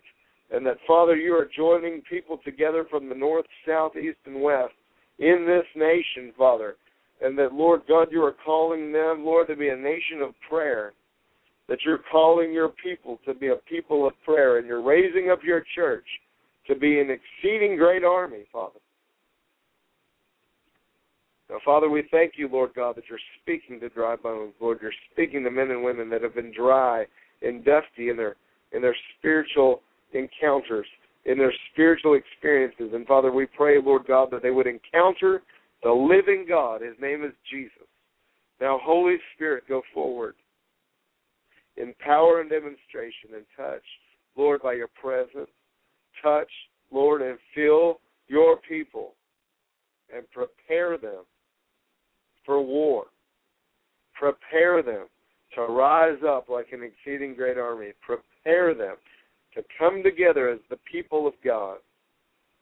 [0.52, 4.74] And that, Father, you are joining people together from the north, south, east, and west
[5.18, 6.76] in this nation, Father.
[7.22, 10.92] And that, Lord God, you are calling them, Lord, to be a nation of prayer.
[11.68, 14.58] That you're calling your people to be a people of prayer.
[14.58, 16.06] And you're raising up your church
[16.66, 18.80] to be an exceeding great army, Father.
[21.48, 24.54] Now, Father, we thank you, Lord God, that you're speaking to dry bones.
[24.60, 27.06] Lord, you're speaking to men and women that have been dry
[27.42, 28.36] and dusty in their
[28.72, 29.82] in their spiritual
[30.12, 30.87] encounters,
[31.25, 32.90] in their spiritual experiences.
[32.94, 35.42] And Father, we pray, Lord God, that they would encounter
[35.83, 36.83] the living God.
[36.83, 37.87] His name is Jesus.
[38.61, 40.35] Now, Holy Spirit, go forward
[41.77, 43.83] in power and demonstration and touch,
[44.37, 45.51] Lord, by your presence.
[46.23, 46.51] Touch,
[46.90, 49.14] Lord, and fill your people
[50.14, 51.25] and prepare them
[52.44, 53.04] for war.
[54.15, 55.06] Prepare them
[55.54, 57.92] to rise up like an exceeding great army.
[58.04, 58.96] Prepare them
[59.55, 61.79] to come together as the people of God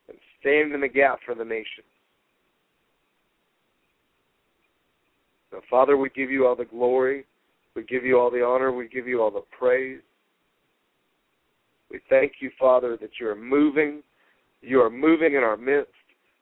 [0.09, 1.85] and stand in the gap for the nation.
[5.53, 7.25] Now, Father, we give you all the glory.
[7.75, 8.73] We give you all the honor.
[8.73, 10.01] We give you all the praise.
[11.91, 14.03] We thank you, Father, that you are moving.
[14.61, 15.93] You are moving in our midst.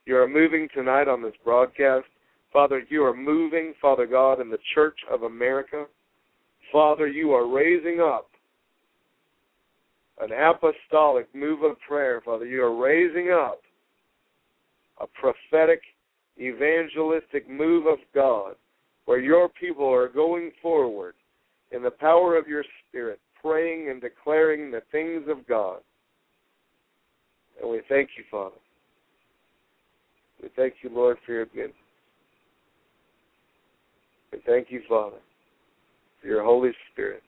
[0.07, 2.07] You are moving tonight on this broadcast.
[2.53, 5.85] Father, you are moving, Father God, in the Church of America.
[6.73, 8.31] Father, you are raising up
[10.21, 12.47] an apostolic move of prayer, Father.
[12.47, 13.61] You are raising up
[15.01, 15.81] a prophetic,
[16.41, 18.55] evangelistic move of God
[19.05, 21.15] where your people are going forward
[21.71, 25.79] in the power of your Spirit, praying and declaring the things of God.
[27.61, 28.57] And we thank you, Father.
[30.43, 31.73] We thank you, Lord, for your goodness.
[34.33, 35.17] We thank you, Father,
[36.21, 37.23] for your Holy Spirit.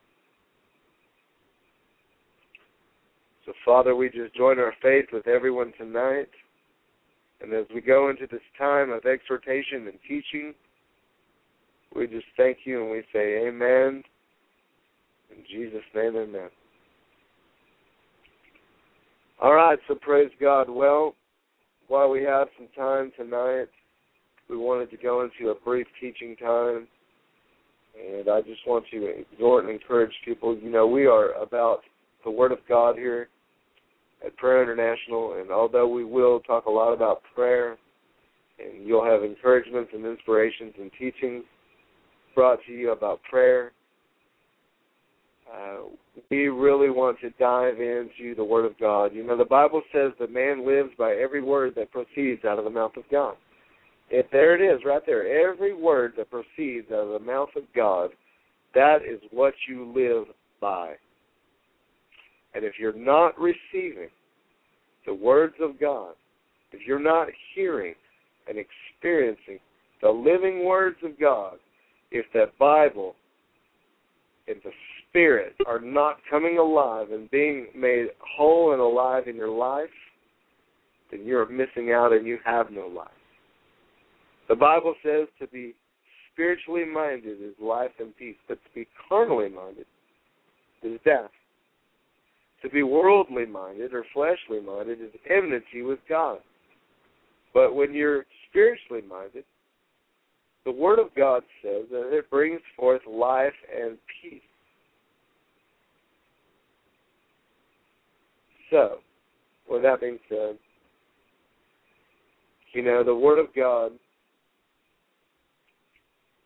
[3.49, 6.29] So, Father, we just join our faith with everyone tonight.
[7.41, 10.53] And as we go into this time of exhortation and teaching,
[11.97, 14.03] we just thank you and we say amen.
[15.31, 16.51] In Jesus' name, amen.
[19.41, 20.69] All right, so praise God.
[20.69, 21.15] Well,
[21.87, 23.69] while we have some time tonight,
[24.51, 26.87] we wanted to go into a brief teaching time.
[27.99, 30.55] And I just want to exhort and encourage people.
[30.55, 31.79] You know, we are about
[32.27, 33.29] the Word of God here
[34.25, 37.77] at Prayer International, and although we will talk a lot about prayer,
[38.59, 41.45] and you'll have encouragements and inspirations and teachings
[42.35, 43.73] brought to you about prayer,
[45.53, 45.77] uh,
[46.31, 49.15] we really want to dive into the Word of God.
[49.15, 52.65] You know, the Bible says that man lives by every word that proceeds out of
[52.65, 53.37] the mouth of God.
[54.11, 57.63] If there it is, right there, every word that proceeds out of the mouth of
[57.75, 58.11] God,
[58.75, 60.95] that is what you live by.
[62.59, 64.09] And if you're not receiving
[65.07, 66.15] the words of God,
[66.73, 67.95] if you're not hearing
[68.49, 69.61] and experiencing
[70.03, 71.59] the living words of God,
[72.11, 73.15] if that Bible
[74.49, 74.73] and the
[75.09, 79.87] Spirit are not coming alive and being made whole and alive in your life,
[81.13, 83.07] then you're missing out and you have no life.
[84.49, 85.77] The Bible says to be
[86.33, 89.87] spiritually minded is life and peace, but to be carnally minded
[90.83, 91.31] is death.
[92.63, 96.39] To be worldly minded or fleshly minded is enmity with God.
[97.55, 99.45] But when you're spiritually minded,
[100.65, 104.41] the Word of God says that it brings forth life and peace.
[108.71, 108.99] So,
[109.71, 110.59] with that being said,
[112.75, 113.93] you know, the Word of God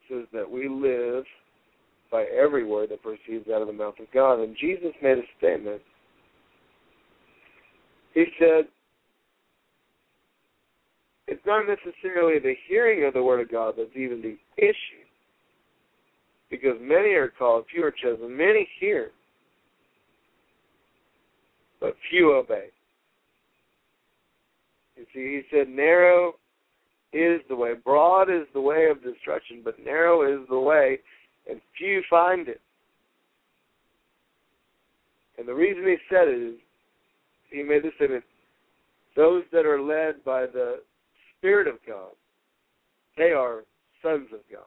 [0.08, 1.24] says that we live
[2.12, 4.40] by every word that proceeds out of the mouth of God.
[4.40, 5.80] And Jesus made a statement.
[8.14, 8.68] He said,
[11.28, 15.02] it's not necessarily the hearing of the Word of God that's even the issue.
[16.50, 18.36] Because many are called, few are chosen.
[18.36, 19.10] Many hear,
[21.80, 22.66] but few obey.
[24.96, 26.34] You see, he said, narrow
[27.14, 30.98] is the way, broad is the way of destruction, but narrow is the way,
[31.48, 32.60] and few find it.
[35.38, 36.60] And the reason he said it is,
[37.52, 38.24] he made this statement,
[39.14, 40.80] those that are led by the
[41.38, 42.10] Spirit of God,
[43.16, 43.64] they are
[44.02, 44.64] sons of God.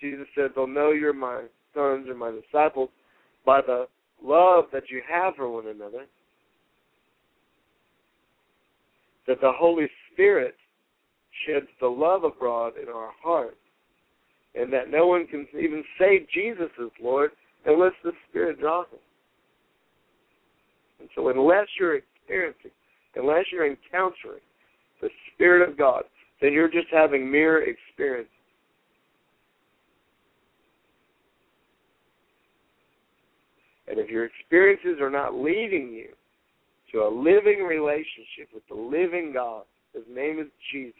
[0.00, 1.42] Jesus said, They'll know you're my
[1.74, 2.90] sons or my disciples
[3.44, 3.86] by the
[4.22, 6.06] love that you have for one another.
[9.26, 10.54] That the Holy Spirit
[11.46, 13.56] sheds the love abroad in our hearts.
[14.54, 17.30] And that no one can even say Jesus is Lord
[17.66, 19.00] unless the Spirit draws them.
[21.04, 22.70] And so, unless you're experiencing,
[23.14, 24.40] unless you're encountering
[25.02, 26.04] the Spirit of God,
[26.40, 28.30] then you're just having mere experience.
[33.86, 36.08] And if your experiences are not leading you
[36.92, 40.94] to a living relationship with the living God, his name is Jesus,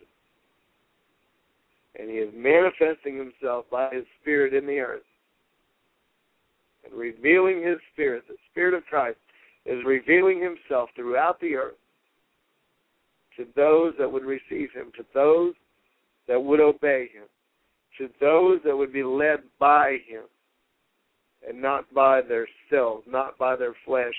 [1.98, 5.00] and he is manifesting himself by his Spirit in the earth
[6.84, 9.16] and revealing his Spirit, the Spirit of Christ
[9.66, 11.74] is revealing himself throughout the earth
[13.36, 15.54] to those that would receive him, to those
[16.28, 17.24] that would obey him,
[17.98, 20.24] to those that would be led by him
[21.48, 24.14] and not by their selves, not by their flesh,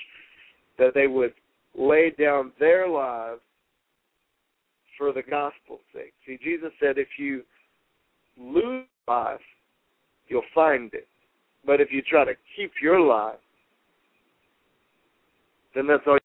[0.78, 1.32] that they would
[1.76, 3.40] lay down their lives
[4.96, 6.12] for the gospel's sake.
[6.26, 7.42] See, Jesus said, if you
[8.38, 9.40] lose life,
[10.28, 11.06] you'll find it.
[11.64, 13.38] But if you try to keep your life,
[15.76, 16.18] then that's all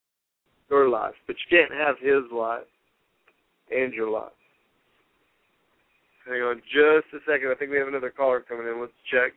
[0.70, 1.14] your life.
[1.28, 2.64] But you can't have his life
[3.70, 4.32] and your life.
[6.26, 7.50] Hang on just a second.
[7.52, 8.80] I think we have another caller coming in.
[8.80, 9.34] Let's check.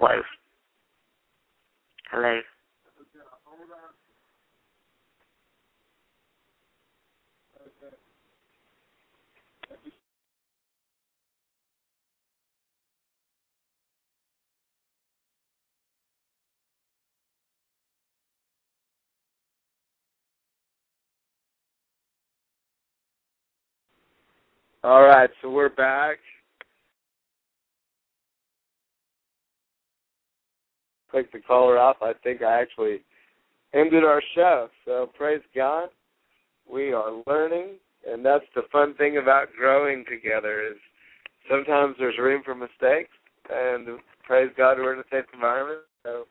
[0.00, 0.22] Hello.
[2.12, 2.40] Hello.
[24.84, 26.18] All right, so we're back.
[31.10, 31.96] Click the caller off.
[32.00, 32.98] I think I actually
[33.74, 34.68] ended our show.
[34.84, 35.88] So praise God.
[36.70, 37.76] We are learning,
[38.08, 40.76] and that's the fun thing about growing together is
[41.50, 43.10] sometimes there's room for mistakes,
[43.52, 45.80] and praise God we're in a safe environment.
[46.04, 46.26] So,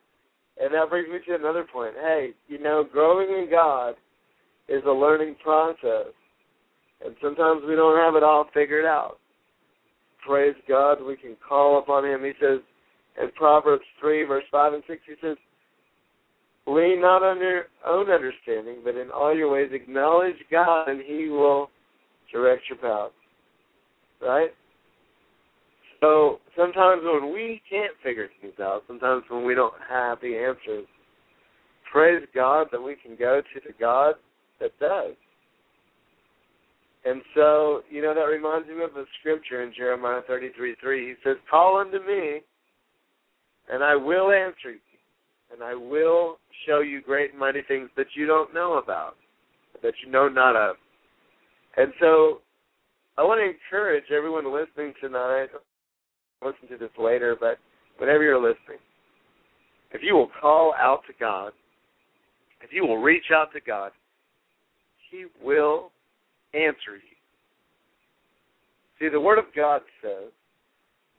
[0.61, 1.95] and that brings me to another point.
[2.01, 3.95] Hey, you know, growing in God
[4.69, 6.13] is a learning process
[7.03, 9.17] and sometimes we don't have it all figured out.
[10.25, 12.23] Praise God, we can call upon Him.
[12.23, 12.59] He says
[13.19, 15.37] in Proverbs 3, verse 5 and 6, He says,
[16.67, 21.29] Lean not on your own understanding, but in all your ways acknowledge God, and He
[21.29, 21.69] will
[22.31, 23.11] direct your path.
[24.21, 24.49] Right?
[26.01, 30.85] So sometimes when we can't figure things out, sometimes when we don't have the answers,
[31.91, 34.15] praise God that we can go to the God
[34.59, 35.15] that does.
[37.05, 41.07] And so, you know, that reminds me of a scripture in Jeremiah 33 3.
[41.07, 42.41] He says, Call unto me,
[43.69, 44.79] and I will answer you,
[45.53, 49.15] and I will show you great and mighty things that you don't know about,
[49.83, 50.75] that you know not of.
[51.77, 52.41] And so,
[53.17, 55.47] I want to encourage everyone listening tonight,
[56.43, 57.57] listen to this later, but
[57.97, 58.79] whenever you're listening,
[59.91, 61.51] if you will call out to God,
[62.61, 63.91] if you will reach out to God,
[65.09, 65.91] He will
[66.53, 67.17] answer you.
[68.99, 70.31] See, the Word of God says,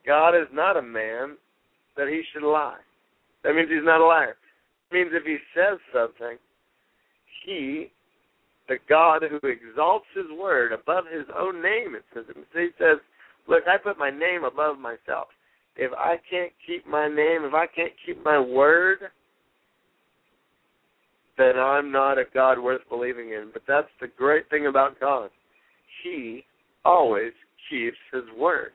[0.07, 1.37] God is not a man
[2.01, 2.81] that he should lie.
[3.45, 4.37] That means he's not a liar.
[4.91, 6.39] It means if he says something,
[7.45, 7.93] he,
[8.69, 12.25] the God who exalts his word above his own name, it says,
[12.55, 12.97] he says,
[13.49, 15.29] Look, I put my name above myself.
[15.77, 18.99] If I can't keep my name, if I can't keep my word,
[21.37, 23.51] then I'm not a God worth believing in.
[23.53, 25.31] But that's the great thing about God.
[26.03, 26.45] He
[26.85, 27.33] always
[27.69, 28.73] keeps his word.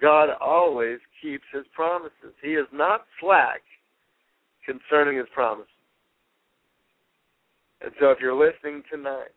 [0.00, 2.34] God always keeps his promises.
[2.42, 3.62] He is not slack
[4.64, 5.70] concerning his promises.
[7.80, 9.32] And so if you're listening tonight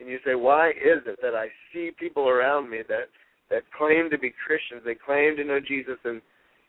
[0.00, 3.08] and you say, Why is it that I see people around me that,
[3.50, 6.22] that claim to be Christians, they claim to know Jesus and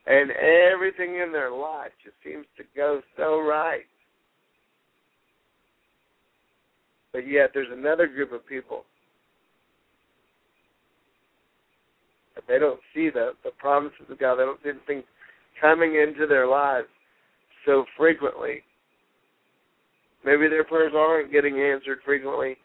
[0.08, 3.86] and everything in their life just seems to go so right.
[7.14, 8.86] But yet there's another group of people
[12.50, 14.36] they don't see the the promises of God.
[14.36, 15.04] They don't see the things
[15.62, 16.88] coming into their lives
[17.66, 18.64] so frequently.
[20.26, 22.58] Maybe their prayers aren't getting answered frequently.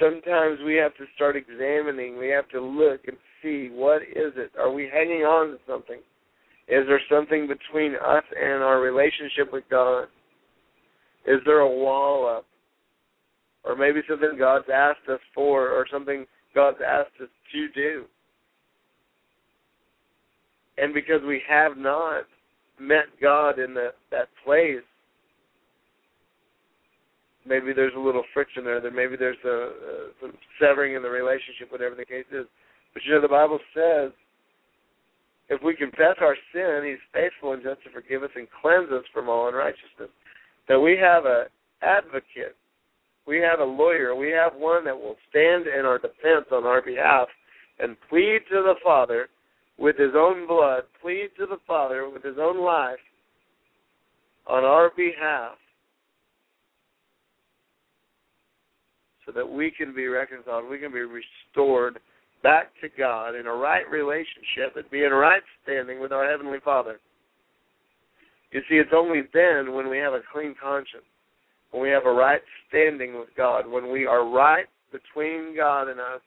[0.00, 2.18] Sometimes we have to start examining.
[2.18, 4.50] We have to look and see what is it?
[4.58, 5.98] Are we hanging on to something?
[6.68, 10.04] Is there something between us and our relationship with God?
[11.26, 12.46] Is there a wall up?
[13.64, 18.04] or maybe something God's asked us for, or something God's asked us to do.
[20.78, 22.24] And because we have not
[22.80, 24.84] met God in the, that place,
[27.46, 28.80] maybe there's a little friction there.
[28.80, 29.72] There maybe there's a, a
[30.20, 32.46] some severing in the relationship, whatever the case is.
[32.94, 34.12] But you know, the Bible says
[35.48, 39.04] if we confess our sin, He's faithful and just to forgive us and cleanse us
[39.12, 40.10] from all unrighteousness.
[40.68, 41.46] That we have a
[41.82, 42.56] advocate
[43.26, 44.14] we have a lawyer.
[44.14, 47.28] We have one that will stand in our defense on our behalf
[47.78, 49.28] and plead to the Father
[49.82, 53.02] with his own blood, plead to the Father with his own life
[54.46, 55.56] on our behalf
[59.26, 61.98] so that we can be reconciled, we can be restored
[62.42, 66.58] back to God in a right relationship and be in right standing with our Heavenly
[66.64, 66.98] Father.
[68.52, 71.04] You see, it's only then when we have a clean conscience
[71.72, 75.98] when we have a right standing with God, when we are right between God and
[75.98, 76.20] us,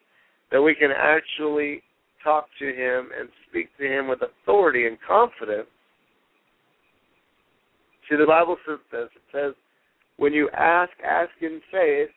[0.52, 1.82] that we can actually
[2.26, 5.68] talk to Him and speak to Him with authority and confidence.
[8.10, 9.08] See, the Bible says this.
[9.16, 9.54] It says,
[10.18, 12.10] when you ask, ask in faith,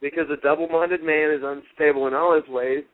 [0.00, 2.84] because a double minded man is unstable in all his ways,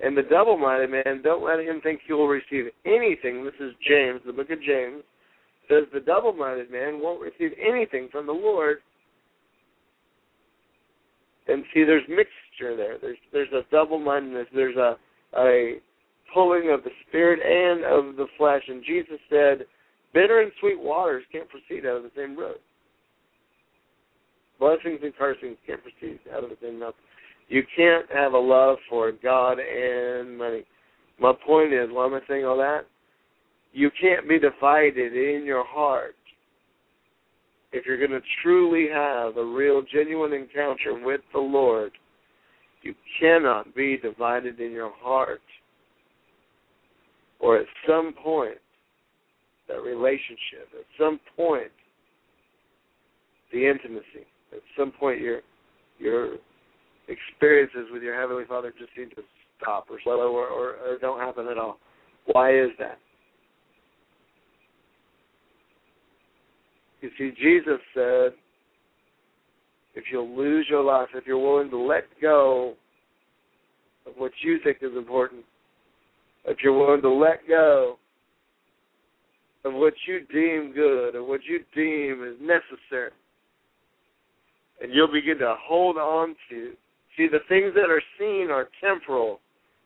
[0.00, 3.44] and the double minded man, don't let him think he will receive anything.
[3.44, 5.04] This is James, the book of James
[5.70, 8.78] says the double minded man won't receive anything from the Lord.
[11.46, 12.02] And see, there's
[12.60, 12.98] mixture there.
[13.00, 14.46] There's there's a double mindedness.
[14.54, 14.96] There's a
[15.36, 15.76] a
[16.34, 18.62] pulling of the spirit and of the flesh.
[18.68, 19.66] And Jesus said,
[20.14, 22.60] bitter and sweet waters can't proceed out of the same root.
[24.58, 26.94] Blessings and cursings can't proceed out of the same mouth.
[27.48, 30.64] You can't have a love for God and money.
[31.18, 32.86] My point is, why am I saying all that?
[33.72, 36.14] You can't be divided in your heart
[37.72, 41.92] if you're going to truly have a real, genuine encounter with the Lord.
[42.82, 45.40] You cannot be divided in your heart.
[47.38, 48.58] Or at some point,
[49.68, 51.70] that relationship, at some point,
[53.52, 55.40] the intimacy, at some point, your
[55.98, 56.36] your
[57.08, 59.22] experiences with your heavenly Father just seem to
[59.60, 61.78] stop or slow or, or, or don't happen at all.
[62.26, 62.98] Why is that?
[67.00, 68.32] You see, Jesus said,
[69.94, 72.74] if you'll lose your life, if you're willing to let go
[74.06, 75.44] of what you think is important,
[76.46, 77.96] if you're willing to let go
[79.64, 83.10] of what you deem good, of what you deem is necessary,
[84.80, 86.72] and you'll begin to hold on to.
[87.16, 89.40] See, the things that are seen are temporal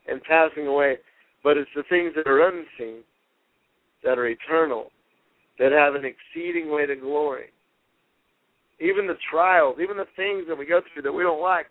[0.07, 0.97] and passing away,
[1.43, 3.01] but it's the things that are unseen
[4.03, 4.91] that are eternal,
[5.59, 7.47] that have an exceeding weight of glory.
[8.79, 11.67] Even the trials, even the things that we go through that we don't like,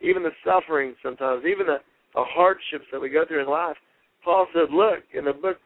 [0.00, 1.78] even the suffering sometimes, even the,
[2.14, 3.76] the hardships that we go through in life.
[4.24, 5.58] Paul said, look, in the book,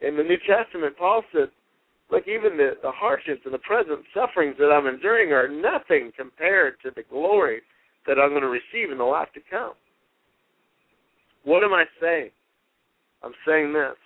[0.00, 1.48] in the New Testament, Paul said,
[2.10, 6.74] look, even the, the hardships and the present sufferings that I'm enduring are nothing compared
[6.82, 7.60] to the glory
[8.06, 9.72] that I'm going to receive in the life to come.
[11.44, 12.30] What am I saying?
[13.22, 13.96] I'm saying this.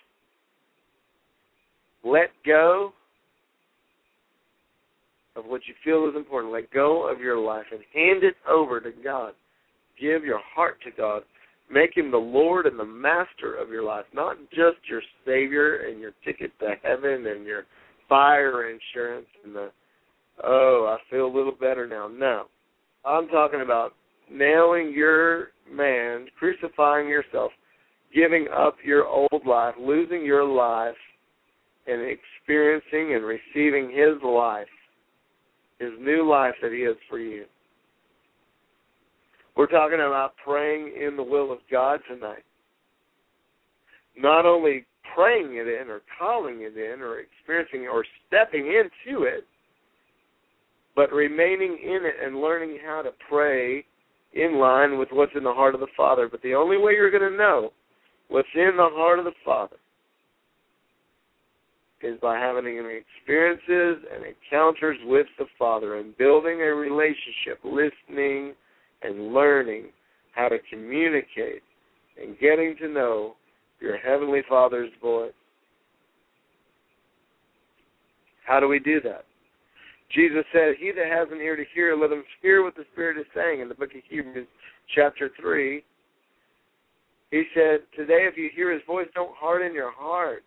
[2.05, 2.93] Let go
[5.37, 6.53] of what you feel is important.
[6.53, 9.33] Let go of your life and hand it over to God.
[10.01, 11.23] Give your heart to God.
[11.71, 16.01] Make Him the Lord and the master of your life, not just your Savior and
[16.01, 17.65] your ticket to heaven and your
[18.09, 19.71] fire insurance and the,
[20.43, 22.09] oh, I feel a little better now.
[22.09, 22.45] No.
[23.05, 23.95] I'm talking about
[24.31, 27.51] nailing your man, crucifying yourself,
[28.15, 30.97] giving up your old life, losing your life,
[31.87, 34.67] and experiencing and receiving His life,
[35.79, 37.45] His new life that He has for you.
[39.57, 42.45] We're talking about praying in the will of God tonight.
[44.17, 49.45] Not only praying it in or calling it in or experiencing or stepping into it,
[50.97, 53.85] but remaining in it and learning how to pray
[54.33, 56.29] in line with what's in the heart of the Father.
[56.29, 57.73] But the only way you're going to know
[58.29, 59.77] what's in the heart of the Father
[62.05, 68.55] is by having experiences and encounters with the Father and building a relationship, listening
[69.03, 69.87] and learning
[70.35, 71.63] how to communicate
[72.21, 73.35] and getting to know
[73.81, 75.33] your Heavenly Father's voice.
[78.47, 79.25] How do we do that?
[80.15, 83.19] Jesus said, He that has an ear to hear, let him hear what the Spirit
[83.19, 84.47] is saying in the book of Hebrews,
[84.95, 85.83] chapter 3.
[87.31, 90.45] He said, Today, if you hear His voice, don't harden your heart.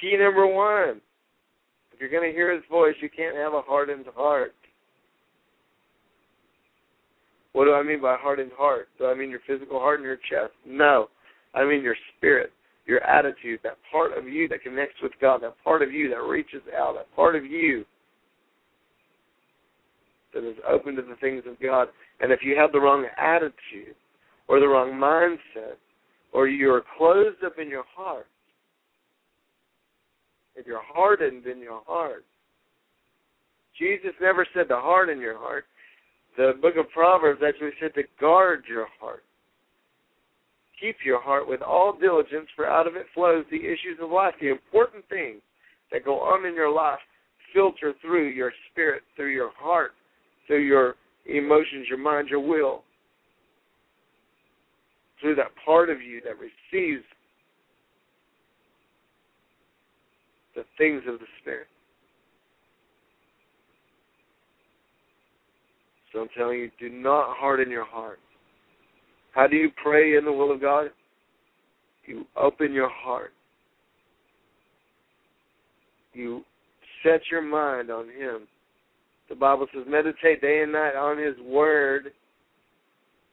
[0.00, 1.00] Key number one
[2.00, 4.54] if you're going to hear His voice, you can't have a hardened heart.
[7.52, 8.88] What do I mean by hardened heart?
[8.98, 10.54] Do I mean your physical heart in your chest?
[10.66, 11.08] No.
[11.54, 12.52] I mean your spirit,
[12.86, 16.22] your attitude, that part of you that connects with God, that part of you that
[16.22, 17.84] reaches out, that part of you
[20.32, 21.88] that is open to the things of God.
[22.20, 23.94] And if you have the wrong attitude
[24.48, 25.74] or the wrong mindset,
[26.32, 28.26] or you're closed up in your heart,
[30.56, 32.24] if you're hardened in your heart,
[33.78, 35.64] Jesus never said to harden your heart.
[36.36, 39.24] The book of Proverbs actually said to guard your heart.
[40.80, 44.34] Keep your heart with all diligence, for out of it flows the issues of life.
[44.40, 45.40] The important things
[45.92, 46.98] that go on in your life
[47.52, 49.92] filter through your spirit, through your heart,
[50.46, 50.94] through your
[51.26, 52.84] emotions, your mind, your will,
[55.20, 57.04] through that part of you that receives
[60.60, 61.66] the things of the Spirit.
[66.12, 68.18] So I'm telling you, do not harden your heart.
[69.32, 70.90] How do you pray in the will of God?
[72.04, 73.32] You open your heart.
[76.12, 76.44] You
[77.02, 78.48] set your mind on Him.
[79.30, 82.12] The Bible says, meditate day and night on His Word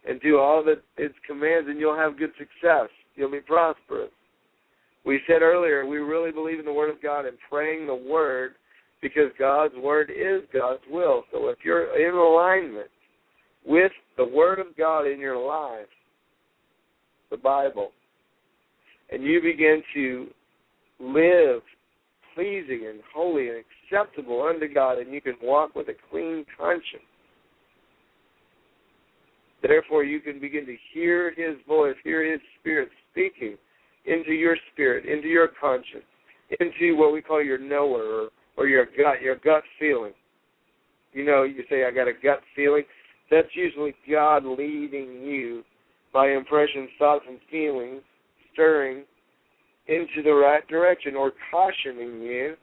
[0.08, 2.88] and do all that its commands, and you'll have good success.
[3.16, 4.12] You'll be prosperous.
[5.08, 8.56] We said earlier, we really believe in the Word of God and praying the Word
[9.02, 11.24] because God's Word is God's will.
[11.32, 12.90] So if you're in alignment
[13.66, 15.88] with the Word of God in your life,
[17.32, 17.92] the Bible,
[19.10, 20.28] and you begin to
[21.00, 21.62] live
[22.36, 26.84] pleasing and holy and acceptable unto God, and you can walk with a clean conscience.
[29.62, 33.58] Therefore, you can begin to hear His voice, hear His Spirit speaking
[34.08, 36.06] into your spirit, into your conscience,
[36.60, 40.14] into what we call your knower or, or your gut, your gut feeling.
[41.14, 42.84] You know, you say, I got a gut feeling.
[43.30, 45.64] That's usually God leading you
[46.14, 48.02] by impressions, thoughts, and feelings,
[48.54, 49.04] stirring
[49.88, 52.56] into the right direction or cautioning you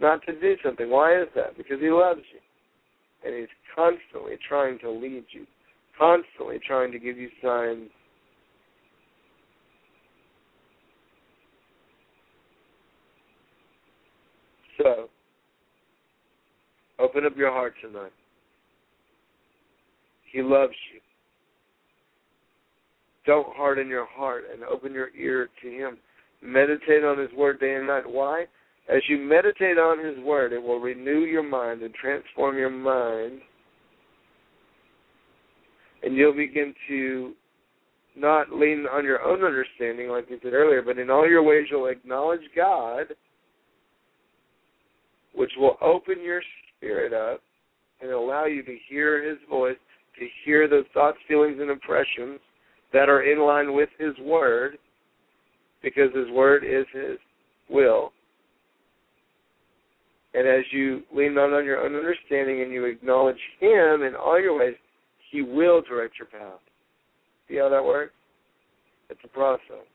[0.00, 0.90] not to do something.
[0.90, 1.56] Why is that?
[1.56, 2.40] Because He loves you.
[3.24, 5.46] And He's constantly trying to lead you,
[5.98, 7.90] constantly trying to give you signs.
[14.78, 15.08] So,
[16.98, 18.12] open up your heart tonight.
[20.32, 21.00] He loves you.
[23.26, 25.98] Don't harden your heart and open your ear to Him.
[26.42, 28.04] Meditate on His Word day and night.
[28.06, 28.46] Why?
[28.88, 33.40] As you meditate on His Word, it will renew your mind and transform your mind.
[36.02, 37.32] And you'll begin to
[38.16, 41.66] not lean on your own understanding, like we said earlier, but in all your ways
[41.70, 43.06] you'll acknowledge God,
[45.38, 46.42] which will open your
[46.76, 47.40] spirit up
[48.02, 49.76] and allow you to hear His voice,
[50.18, 52.40] to hear those thoughts, feelings, and impressions
[52.92, 54.78] that are in line with His Word,
[55.80, 57.18] because His Word is His
[57.70, 58.12] will.
[60.34, 64.40] And as you lean not on your own understanding and you acknowledge Him in all
[64.40, 64.74] your ways,
[65.30, 66.60] He will direct your path.
[67.48, 68.12] See how that works?
[69.08, 69.86] It's a process.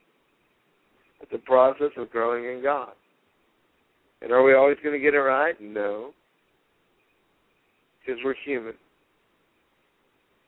[1.20, 2.92] It's a process of growing in God.
[4.24, 5.54] And are we always going to get it right?
[5.60, 6.12] No.
[8.00, 8.72] Because we're human.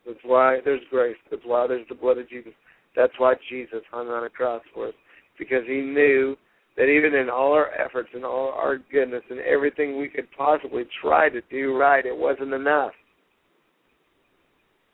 [0.06, 1.16] That's why there's grace.
[1.30, 2.52] That's why there's the blood of Jesus.
[2.96, 4.94] That's why Jesus hung on a cross for us.
[5.38, 6.36] Because he knew
[6.78, 10.84] that even in all our efforts and all our goodness and everything we could possibly
[11.02, 12.92] try to do right, it wasn't enough.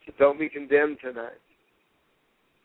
[0.06, 1.38] So don't be condemned tonight.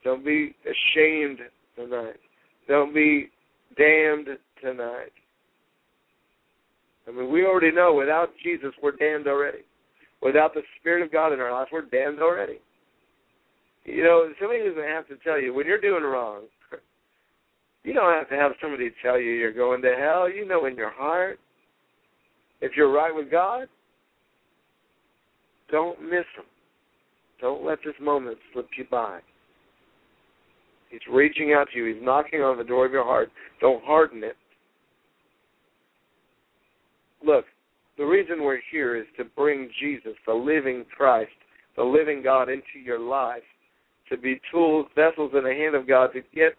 [0.04, 1.40] Don't be ashamed
[1.76, 2.20] tonight.
[2.68, 3.30] Don't be
[3.78, 4.30] damned
[4.64, 5.12] tonight.
[7.08, 9.60] I mean, we already know without Jesus, we're damned already.
[10.22, 12.60] Without the Spirit of God in our life, we're damned already.
[13.86, 16.44] You know, somebody doesn't have to tell you when you're doing wrong.
[17.84, 20.30] You don't have to have somebody tell you you're going to hell.
[20.30, 21.40] You know in your heart.
[22.60, 23.70] If you're right with God,
[25.72, 26.44] don't miss Him.
[27.40, 29.20] Don't let this moment slip you by.
[30.90, 31.94] He's reaching out to you.
[31.94, 33.30] He's knocking on the door of your heart.
[33.62, 34.36] Don't harden it.
[37.26, 37.46] Look,
[37.98, 41.32] the reason we're here is to bring Jesus, the living Christ,
[41.76, 43.44] the living God, into your life,
[44.10, 46.54] to be tools, vessels in the hand of God to get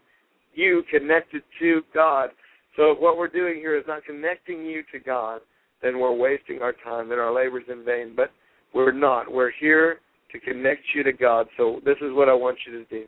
[0.53, 2.29] you connected to God.
[2.75, 5.41] So if what we're doing here is not connecting you to God,
[5.81, 8.13] then we're wasting our time and our labors in vain.
[8.15, 8.31] But
[8.73, 9.31] we're not.
[9.31, 9.99] We're here
[10.31, 11.47] to connect you to God.
[11.57, 13.05] So this is what I want you to do.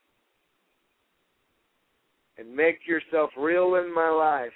[2.37, 4.53] And make yourself real in my life.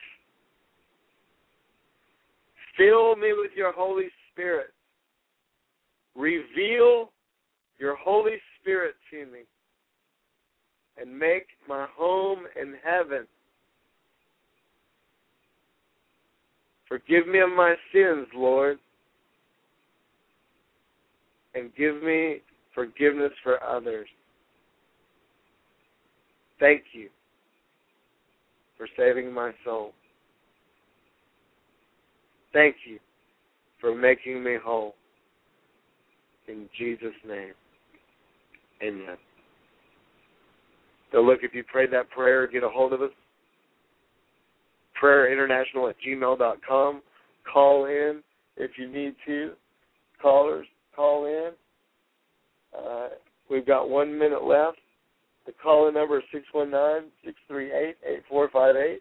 [2.77, 4.69] Fill me with your Holy Spirit.
[6.15, 7.11] Reveal
[7.79, 9.41] your Holy Spirit to me
[11.01, 13.27] and make my home in heaven.
[16.89, 18.79] Forgive me of my sins, Lord.
[21.55, 22.39] and give me
[22.75, 24.07] forgiveness for others.
[26.61, 27.09] Thank you
[28.77, 29.93] for saving my soul.
[32.53, 32.99] Thank you
[33.81, 34.95] for making me whole.
[36.49, 37.53] In Jesus' name,
[38.83, 39.17] amen.
[41.13, 43.11] So look, if you prayed that prayer, get a hold of us.
[45.03, 47.03] Prayerinternational at gmail.com.
[47.51, 48.23] Call in
[48.57, 49.53] if you need to.
[50.21, 51.51] Callers, call in.
[52.77, 53.09] Uh,
[53.49, 54.79] we've got one minute left.
[55.47, 59.01] The call in number is 619 638 8458.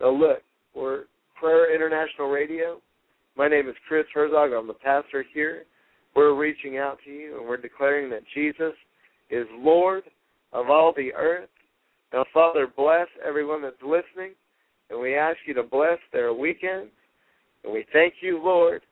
[0.00, 0.42] Now, look,
[0.74, 1.04] we're
[1.38, 2.80] Prayer International Radio.
[3.36, 4.52] My name is Chris Herzog.
[4.52, 5.64] I'm the pastor here.
[6.14, 8.74] We're reaching out to you and we're declaring that Jesus
[9.30, 10.04] is Lord
[10.54, 11.50] of all the earth.
[12.12, 14.32] Now, Father, bless everyone that's listening,
[14.88, 16.88] and we ask you to bless their weekend.
[17.64, 18.82] And we thank you, Lord,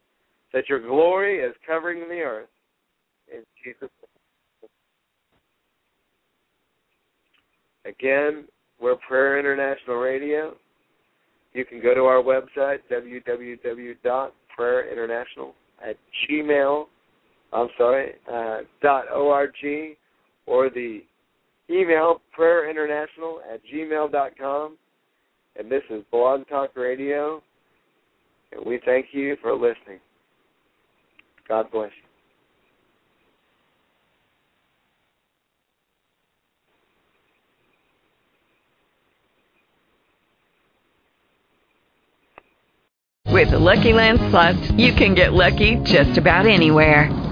[0.52, 2.48] that your glory is covering the earth.
[3.32, 3.88] In Jesus' name.
[7.84, 8.44] Again,
[8.80, 10.56] we're Prayer International Radio.
[11.52, 15.52] You can go to our website, www.prayerinternational
[15.86, 15.96] at
[16.28, 16.86] gmail,
[17.52, 18.60] I'm sorry, uh,
[19.14, 19.52] org,
[20.46, 21.02] or the
[21.72, 24.76] email prayerinternational at gmail.com.
[25.56, 27.42] And this is Blog Talk Radio.
[28.52, 30.00] And we thank you for listening.
[31.48, 32.02] God bless you.
[43.32, 47.31] With the Lucky Land Slots, you can get lucky just about anywhere.